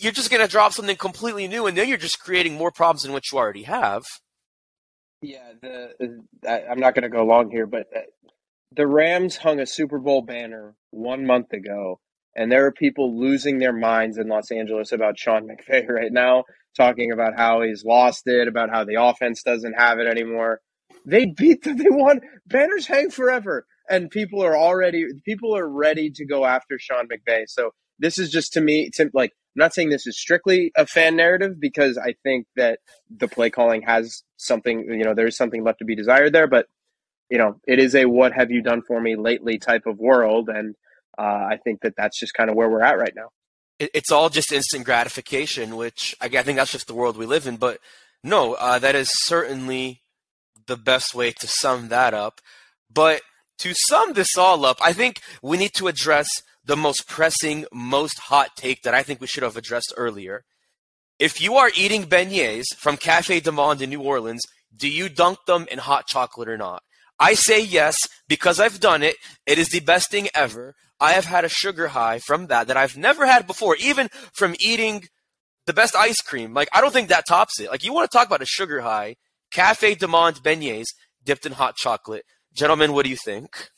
you're 0.00 0.12
just 0.12 0.30
gonna 0.30 0.48
drop 0.48 0.72
something 0.72 0.96
completely 0.96 1.48
new, 1.48 1.66
and 1.66 1.76
then 1.76 1.88
you're 1.88 1.98
just 1.98 2.20
creating 2.20 2.54
more 2.54 2.70
problems 2.70 3.02
than 3.02 3.12
what 3.12 3.24
you 3.30 3.38
already 3.38 3.64
have. 3.64 4.02
Yeah, 5.24 5.52
the 5.62 6.22
I, 6.46 6.64
I'm 6.70 6.80
not 6.80 6.94
going 6.94 7.04
to 7.04 7.08
go 7.08 7.24
long 7.24 7.50
here, 7.50 7.66
but 7.66 7.86
uh, 7.96 8.00
the 8.72 8.86
Rams 8.86 9.36
hung 9.38 9.58
a 9.58 9.66
Super 9.66 9.98
Bowl 9.98 10.20
banner 10.20 10.74
one 10.90 11.24
month 11.24 11.52
ago, 11.52 11.98
and 12.36 12.50
there 12.50 12.66
are 12.66 12.72
people 12.72 13.18
losing 13.18 13.58
their 13.58 13.72
minds 13.72 14.18
in 14.18 14.28
Los 14.28 14.50
Angeles 14.50 14.92
about 14.92 15.18
Sean 15.18 15.48
McVay 15.48 15.88
right 15.88 16.12
now, 16.12 16.44
talking 16.76 17.12
about 17.12 17.36
how 17.36 17.62
he's 17.62 17.84
lost 17.84 18.26
it, 18.26 18.48
about 18.48 18.70
how 18.70 18.84
the 18.84 19.00
offense 19.00 19.42
doesn't 19.42 19.74
have 19.74 19.98
it 19.98 20.06
anymore. 20.06 20.60
They 21.06 21.26
beat 21.26 21.62
them. 21.62 21.76
They 21.78 21.90
won. 21.90 22.20
Banners 22.46 22.86
hang 22.86 23.10
forever, 23.10 23.66
and 23.88 24.10
people 24.10 24.42
are 24.42 24.56
already 24.56 25.06
people 25.24 25.56
are 25.56 25.68
ready 25.68 26.10
to 26.10 26.24
go 26.24 26.44
after 26.44 26.78
Sean 26.78 27.08
McVay. 27.08 27.44
So 27.46 27.70
this 27.98 28.18
is 28.18 28.30
just 28.30 28.52
to 28.54 28.60
me, 28.60 28.90
to, 28.94 29.10
like 29.12 29.32
I'm 29.54 29.60
not 29.60 29.74
saying 29.74 29.90
this 29.90 30.06
is 30.06 30.18
strictly 30.18 30.72
a 30.76 30.86
fan 30.86 31.16
narrative 31.16 31.60
because 31.60 31.96
I 31.96 32.14
think 32.24 32.46
that 32.56 32.80
the 33.14 33.28
play 33.28 33.50
calling 33.50 33.82
has 33.82 34.24
something, 34.36 34.80
you 34.88 35.04
know, 35.04 35.14
there's 35.14 35.36
something 35.36 35.62
left 35.62 35.78
to 35.78 35.84
be 35.84 35.94
desired 35.94 36.32
there, 36.32 36.48
but 36.48 36.66
you 37.30 37.38
know, 37.38 37.60
it 37.66 37.78
is 37.78 37.94
a 37.94 38.04
what 38.06 38.32
have 38.32 38.50
you 38.50 38.62
done 38.62 38.82
for 38.82 39.00
me 39.00 39.16
lately 39.16 39.58
type 39.58 39.86
of 39.86 39.98
world. 39.98 40.48
And 40.48 40.74
uh, 41.18 41.22
I 41.50 41.58
think 41.62 41.80
that 41.82 41.94
that's 41.96 42.18
just 42.18 42.34
kind 42.34 42.50
of 42.50 42.56
where 42.56 42.68
we're 42.68 42.82
at 42.82 42.98
right 42.98 43.12
now. 43.14 43.28
It's 43.78 44.12
all 44.12 44.30
just 44.30 44.52
instant 44.52 44.84
gratification, 44.84 45.76
which 45.76 46.14
I 46.20 46.28
think 46.28 46.56
that's 46.56 46.72
just 46.72 46.86
the 46.86 46.94
world 46.94 47.16
we 47.16 47.26
live 47.26 47.46
in. 47.46 47.56
But 47.56 47.80
no, 48.22 48.54
uh, 48.54 48.78
that 48.78 48.94
is 48.94 49.10
certainly 49.24 50.02
the 50.66 50.76
best 50.76 51.14
way 51.14 51.32
to 51.32 51.46
sum 51.46 51.88
that 51.88 52.14
up. 52.14 52.40
But 52.92 53.22
to 53.58 53.74
sum 53.88 54.12
this 54.12 54.36
all 54.38 54.64
up, 54.64 54.78
I 54.82 54.92
think 54.92 55.20
we 55.42 55.56
need 55.56 55.74
to 55.74 55.88
address 55.88 56.28
the 56.64 56.76
most 56.76 57.08
pressing, 57.08 57.66
most 57.72 58.18
hot 58.18 58.50
take 58.56 58.82
that 58.82 58.94
I 58.94 59.02
think 59.02 59.20
we 59.20 59.26
should 59.26 59.42
have 59.42 59.56
addressed 59.56 59.92
earlier. 59.96 60.44
If 61.18 61.40
you 61.40 61.56
are 61.56 61.70
eating 61.76 62.04
beignets 62.04 62.74
from 62.76 62.96
Cafe 62.96 63.40
du 63.40 63.52
Monde 63.52 63.82
in 63.82 63.90
New 63.90 64.02
Orleans, 64.02 64.42
do 64.74 64.88
you 64.88 65.08
dunk 65.08 65.38
them 65.46 65.66
in 65.70 65.78
hot 65.78 66.06
chocolate 66.06 66.48
or 66.48 66.56
not? 66.56 66.82
I 67.18 67.34
say 67.34 67.62
yes 67.62 67.96
because 68.28 68.58
I've 68.60 68.80
done 68.80 69.02
it. 69.02 69.16
It 69.46 69.58
is 69.58 69.68
the 69.68 69.80
best 69.80 70.10
thing 70.10 70.28
ever. 70.34 70.74
I 71.00 71.12
have 71.12 71.24
had 71.26 71.44
a 71.44 71.48
sugar 71.48 71.88
high 71.88 72.18
from 72.18 72.46
that 72.48 72.66
that 72.68 72.76
I've 72.76 72.96
never 72.96 73.26
had 73.26 73.46
before, 73.46 73.76
even 73.76 74.08
from 74.32 74.54
eating 74.60 75.04
the 75.66 75.72
best 75.72 75.94
ice 75.96 76.20
cream. 76.20 76.54
Like, 76.54 76.68
I 76.72 76.80
don't 76.80 76.92
think 76.92 77.08
that 77.08 77.26
tops 77.26 77.60
it. 77.60 77.70
Like, 77.70 77.84
you 77.84 77.92
want 77.92 78.10
to 78.10 78.16
talk 78.16 78.26
about 78.26 78.42
a 78.42 78.46
sugar 78.46 78.80
high, 78.80 79.16
Cafe 79.50 79.94
du 79.96 80.06
Monde 80.08 80.36
beignets 80.42 80.86
dipped 81.24 81.46
in 81.46 81.52
hot 81.52 81.76
chocolate. 81.76 82.24
Gentlemen, 82.52 82.92
what 82.92 83.04
do 83.04 83.10
you 83.10 83.16
think? 83.16 83.68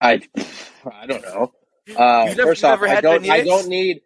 I 0.00 0.20
I 0.92 1.06
don't 1.06 1.22
know. 1.22 1.52
Uh, 1.96 2.24
You've 2.28 2.36
never- 2.36 2.50
first 2.50 2.64
off, 2.64 2.80
I 2.82 3.00
don't. 3.00 3.28
I 3.30 3.42
don't 3.42 3.68
need. 3.68 4.00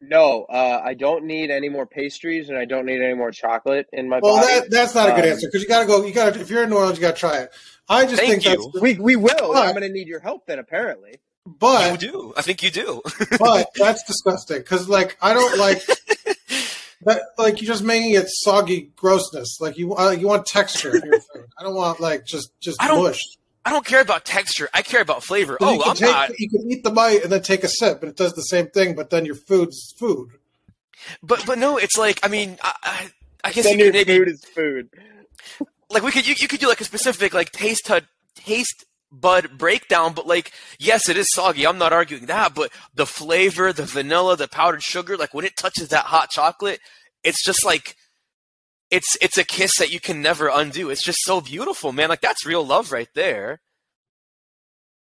No, 0.00 0.44
uh, 0.44 0.82
I 0.84 0.94
don't 0.94 1.24
need 1.24 1.50
any 1.50 1.68
more 1.70 1.86
pastries, 1.86 2.50
and 2.50 2.58
I 2.58 2.66
don't 2.66 2.84
need 2.84 3.00
any 3.00 3.14
more 3.14 3.30
chocolate 3.30 3.86
in 3.92 4.08
my 4.08 4.20
Well, 4.22 4.36
body. 4.36 4.46
that, 4.60 4.70
that's 4.70 4.94
not 4.94 5.08
a 5.08 5.12
good 5.12 5.24
Um, 5.24 5.30
answer 5.30 5.46
because 5.48 5.62
you 5.62 5.68
got 5.68 5.80
to 5.80 5.86
go. 5.86 6.04
You 6.04 6.12
got 6.12 6.34
to 6.34 6.40
if 6.40 6.50
you're 6.50 6.62
in 6.62 6.70
New 6.70 6.76
Orleans, 6.76 6.98
you 6.98 7.02
got 7.02 7.14
to 7.14 7.20
try 7.20 7.38
it. 7.38 7.50
I 7.88 8.04
just 8.04 8.16
Thank 8.20 8.42
think 8.42 8.44
you. 8.44 8.70
that's. 8.72 8.82
we 8.82 8.94
we 8.98 9.16
will. 9.16 9.52
But- 9.54 9.66
I'm 9.66 9.70
going 9.74 9.82
to 9.82 9.88
need 9.88 10.06
your 10.06 10.20
help 10.20 10.46
then. 10.46 10.58
Apparently, 10.58 11.14
But 11.46 11.92
you 12.02 12.10
do. 12.12 12.34
I 12.36 12.42
think 12.42 12.62
you 12.62 12.70
do. 12.70 13.00
but 13.38 13.68
that's 13.74 14.02
disgusting 14.04 14.58
because 14.58 14.86
like 14.88 15.16
I 15.22 15.32
don't 15.32 15.58
like 15.58 15.82
that. 17.02 17.22
Like 17.38 17.62
you're 17.62 17.68
just 17.68 17.82
making 17.84 18.12
it 18.12 18.26
soggy 18.28 18.92
grossness. 18.96 19.58
Like 19.60 19.78
you 19.78 19.96
uh, 19.96 20.10
you 20.10 20.26
want 20.26 20.44
texture 20.46 20.94
in 20.94 21.04
your 21.04 21.20
food. 21.32 21.46
I 21.58 21.62
don't 21.62 21.74
want 21.74 22.00
like 22.00 22.26
just 22.26 22.50
just 22.60 22.82
I 22.82 22.88
don't- 22.88 23.02
mush. 23.02 23.20
I 23.66 23.70
don't 23.70 23.84
care 23.84 24.00
about 24.00 24.24
texture. 24.24 24.68
I 24.72 24.80
care 24.82 25.02
about 25.02 25.24
flavor. 25.24 25.56
'Cause 25.58 25.68
Oh, 25.68 25.72
you 25.74 25.80
can 25.82 25.90
I'm 25.90 25.96
take, 25.96 26.10
not. 26.10 26.38
You 26.38 26.48
can 26.48 26.70
eat 26.70 26.84
the 26.84 26.90
bite 26.90 27.22
and 27.24 27.32
then 27.32 27.42
take 27.42 27.64
a 27.64 27.68
sip, 27.68 28.00
and 28.02 28.10
it 28.10 28.16
does 28.16 28.32
the 28.34 28.42
same 28.42 28.68
thing. 28.68 28.94
But 28.94 29.10
then 29.10 29.26
your 29.26 29.34
food's 29.34 29.92
food. 29.98 30.30
But 31.22 31.44
but 31.44 31.58
no, 31.58 31.76
it's 31.76 31.98
like 31.98 32.20
I 32.22 32.28
mean, 32.28 32.58
I, 32.62 32.72
I, 32.82 33.10
I 33.44 33.52
guess 33.52 33.64
then 33.64 33.78
you 33.78 33.84
your 33.86 33.92
could 33.92 34.06
maybe 34.06 34.18
food 34.18 34.28
is 34.28 34.44
food. 34.44 34.88
like 35.90 36.02
we 36.02 36.10
could 36.12 36.26
you, 36.26 36.34
you 36.38 36.48
could 36.48 36.60
do 36.60 36.68
like 36.68 36.80
a 36.80 36.84
specific 36.84 37.34
like 37.34 37.50
taste 37.52 37.86
to 37.86 38.02
taste 38.34 38.84
bud 39.12 39.56
breakdown 39.56 40.12
but 40.12 40.26
like 40.26 40.52
yes 40.80 41.08
it 41.08 41.16
is 41.16 41.28
soggy 41.32 41.64
i'm 41.64 41.78
not 41.78 41.92
arguing 41.92 42.26
that 42.26 42.54
but 42.56 42.72
the 42.94 43.06
flavor 43.06 43.72
the 43.72 43.84
vanilla 43.84 44.36
the 44.36 44.48
powdered 44.48 44.82
sugar 44.82 45.16
like 45.16 45.32
when 45.32 45.44
it 45.44 45.56
touches 45.56 45.88
that 45.88 46.04
hot 46.06 46.28
chocolate 46.28 46.80
it's 47.22 47.42
just 47.44 47.64
like 47.64 47.96
it's 48.90 49.16
it's 49.20 49.36
a 49.38 49.44
kiss 49.44 49.72
that 49.78 49.92
you 49.92 50.00
can 50.00 50.22
never 50.22 50.48
undo 50.48 50.90
it's 50.90 51.04
just 51.04 51.18
so 51.22 51.40
beautiful 51.40 51.92
man 51.92 52.08
like 52.08 52.20
that's 52.20 52.46
real 52.46 52.64
love 52.64 52.92
right 52.92 53.08
there 53.14 53.60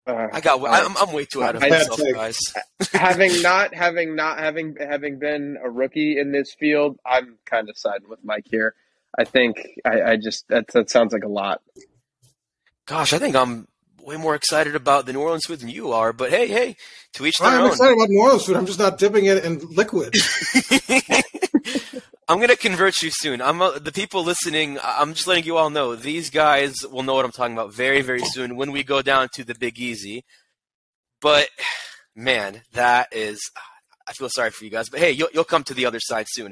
Uh, 0.07 0.27
i 0.33 0.39
got 0.41 0.59
I'm, 0.67 0.95
I'm 0.97 1.13
way 1.13 1.25
too 1.25 1.43
out 1.43 1.55
of 1.55 1.61
Bad 1.61 1.71
myself 1.71 1.99
take. 1.99 2.15
guys 2.15 2.39
having 2.93 3.41
not 3.41 3.73
having 3.75 4.15
not 4.15 4.39
having 4.39 4.75
having 4.79 5.19
been 5.19 5.57
a 5.63 5.69
rookie 5.69 6.17
in 6.17 6.31
this 6.31 6.53
field, 6.53 6.97
I'm 7.05 7.37
kind 7.45 7.69
of 7.69 7.77
siding 7.77 8.07
with 8.09 8.19
Mike 8.23 8.45
here. 8.49 8.73
I 9.17 9.23
think 9.25 9.67
I, 9.85 10.01
I 10.01 10.15
just 10.17 10.47
that 10.47 10.67
that 10.69 10.89
sounds 10.89 11.11
like 11.13 11.23
a 11.23 11.27
lot. 11.29 11.61
gosh 12.85 13.11
i 13.13 13.17
think 13.19 13.35
i'm 13.35 13.67
way 14.01 14.15
more 14.15 14.35
excited 14.35 14.75
about 14.75 15.05
the 15.05 15.11
new 15.13 15.19
orleans 15.19 15.45
food 15.45 15.59
than 15.59 15.67
you 15.69 15.91
are 15.91 16.13
but 16.13 16.29
hey 16.29 16.47
hey 16.47 16.77
to 17.13 17.25
each 17.25 17.39
their 17.39 17.49
I'm 17.49 17.61
own 17.63 17.67
excited 17.71 17.93
about 17.97 18.09
New 18.09 18.21
Orleans 18.21 18.45
food. 18.45 18.55
I'm 18.55 18.65
just 18.65 18.79
not 18.79 18.97
dipping 18.97 19.25
it 19.25 19.43
in 19.43 19.59
liquid. 19.75 20.15
I'm 22.29 22.41
gonna 22.41 22.57
convert 22.57 23.01
you 23.01 23.09
soon. 23.09 23.41
I'm 23.41 23.61
uh, 23.61 23.79
the 23.79 23.93
people 23.93 24.21
listening. 24.21 24.77
I'm 24.83 25.13
just 25.13 25.27
letting 25.27 25.45
you 25.45 25.55
all 25.55 25.69
know 25.69 25.95
these 25.95 26.29
guys 26.29 26.75
will 26.85 27.03
know 27.03 27.13
what 27.13 27.23
I'm 27.23 27.31
talking 27.31 27.53
about 27.53 27.73
very, 27.73 28.01
very 28.01 28.19
soon 28.19 28.57
when 28.57 28.73
we 28.73 28.83
go 28.83 29.01
down 29.01 29.29
to 29.35 29.45
the 29.45 29.55
Big 29.55 29.79
Easy. 29.79 30.25
But 31.21 31.47
man, 32.15 32.63
that 32.73 33.07
is. 33.13 33.39
I 34.09 34.13
feel 34.13 34.29
sorry 34.29 34.51
for 34.51 34.65
you 34.65 34.71
guys, 34.71 34.89
but 34.89 34.99
hey, 34.99 35.11
you'll, 35.11 35.29
you'll 35.33 35.43
come 35.43 35.63
to 35.65 35.73
the 35.73 35.85
other 35.85 35.99
side 36.01 36.27
soon. 36.29 36.51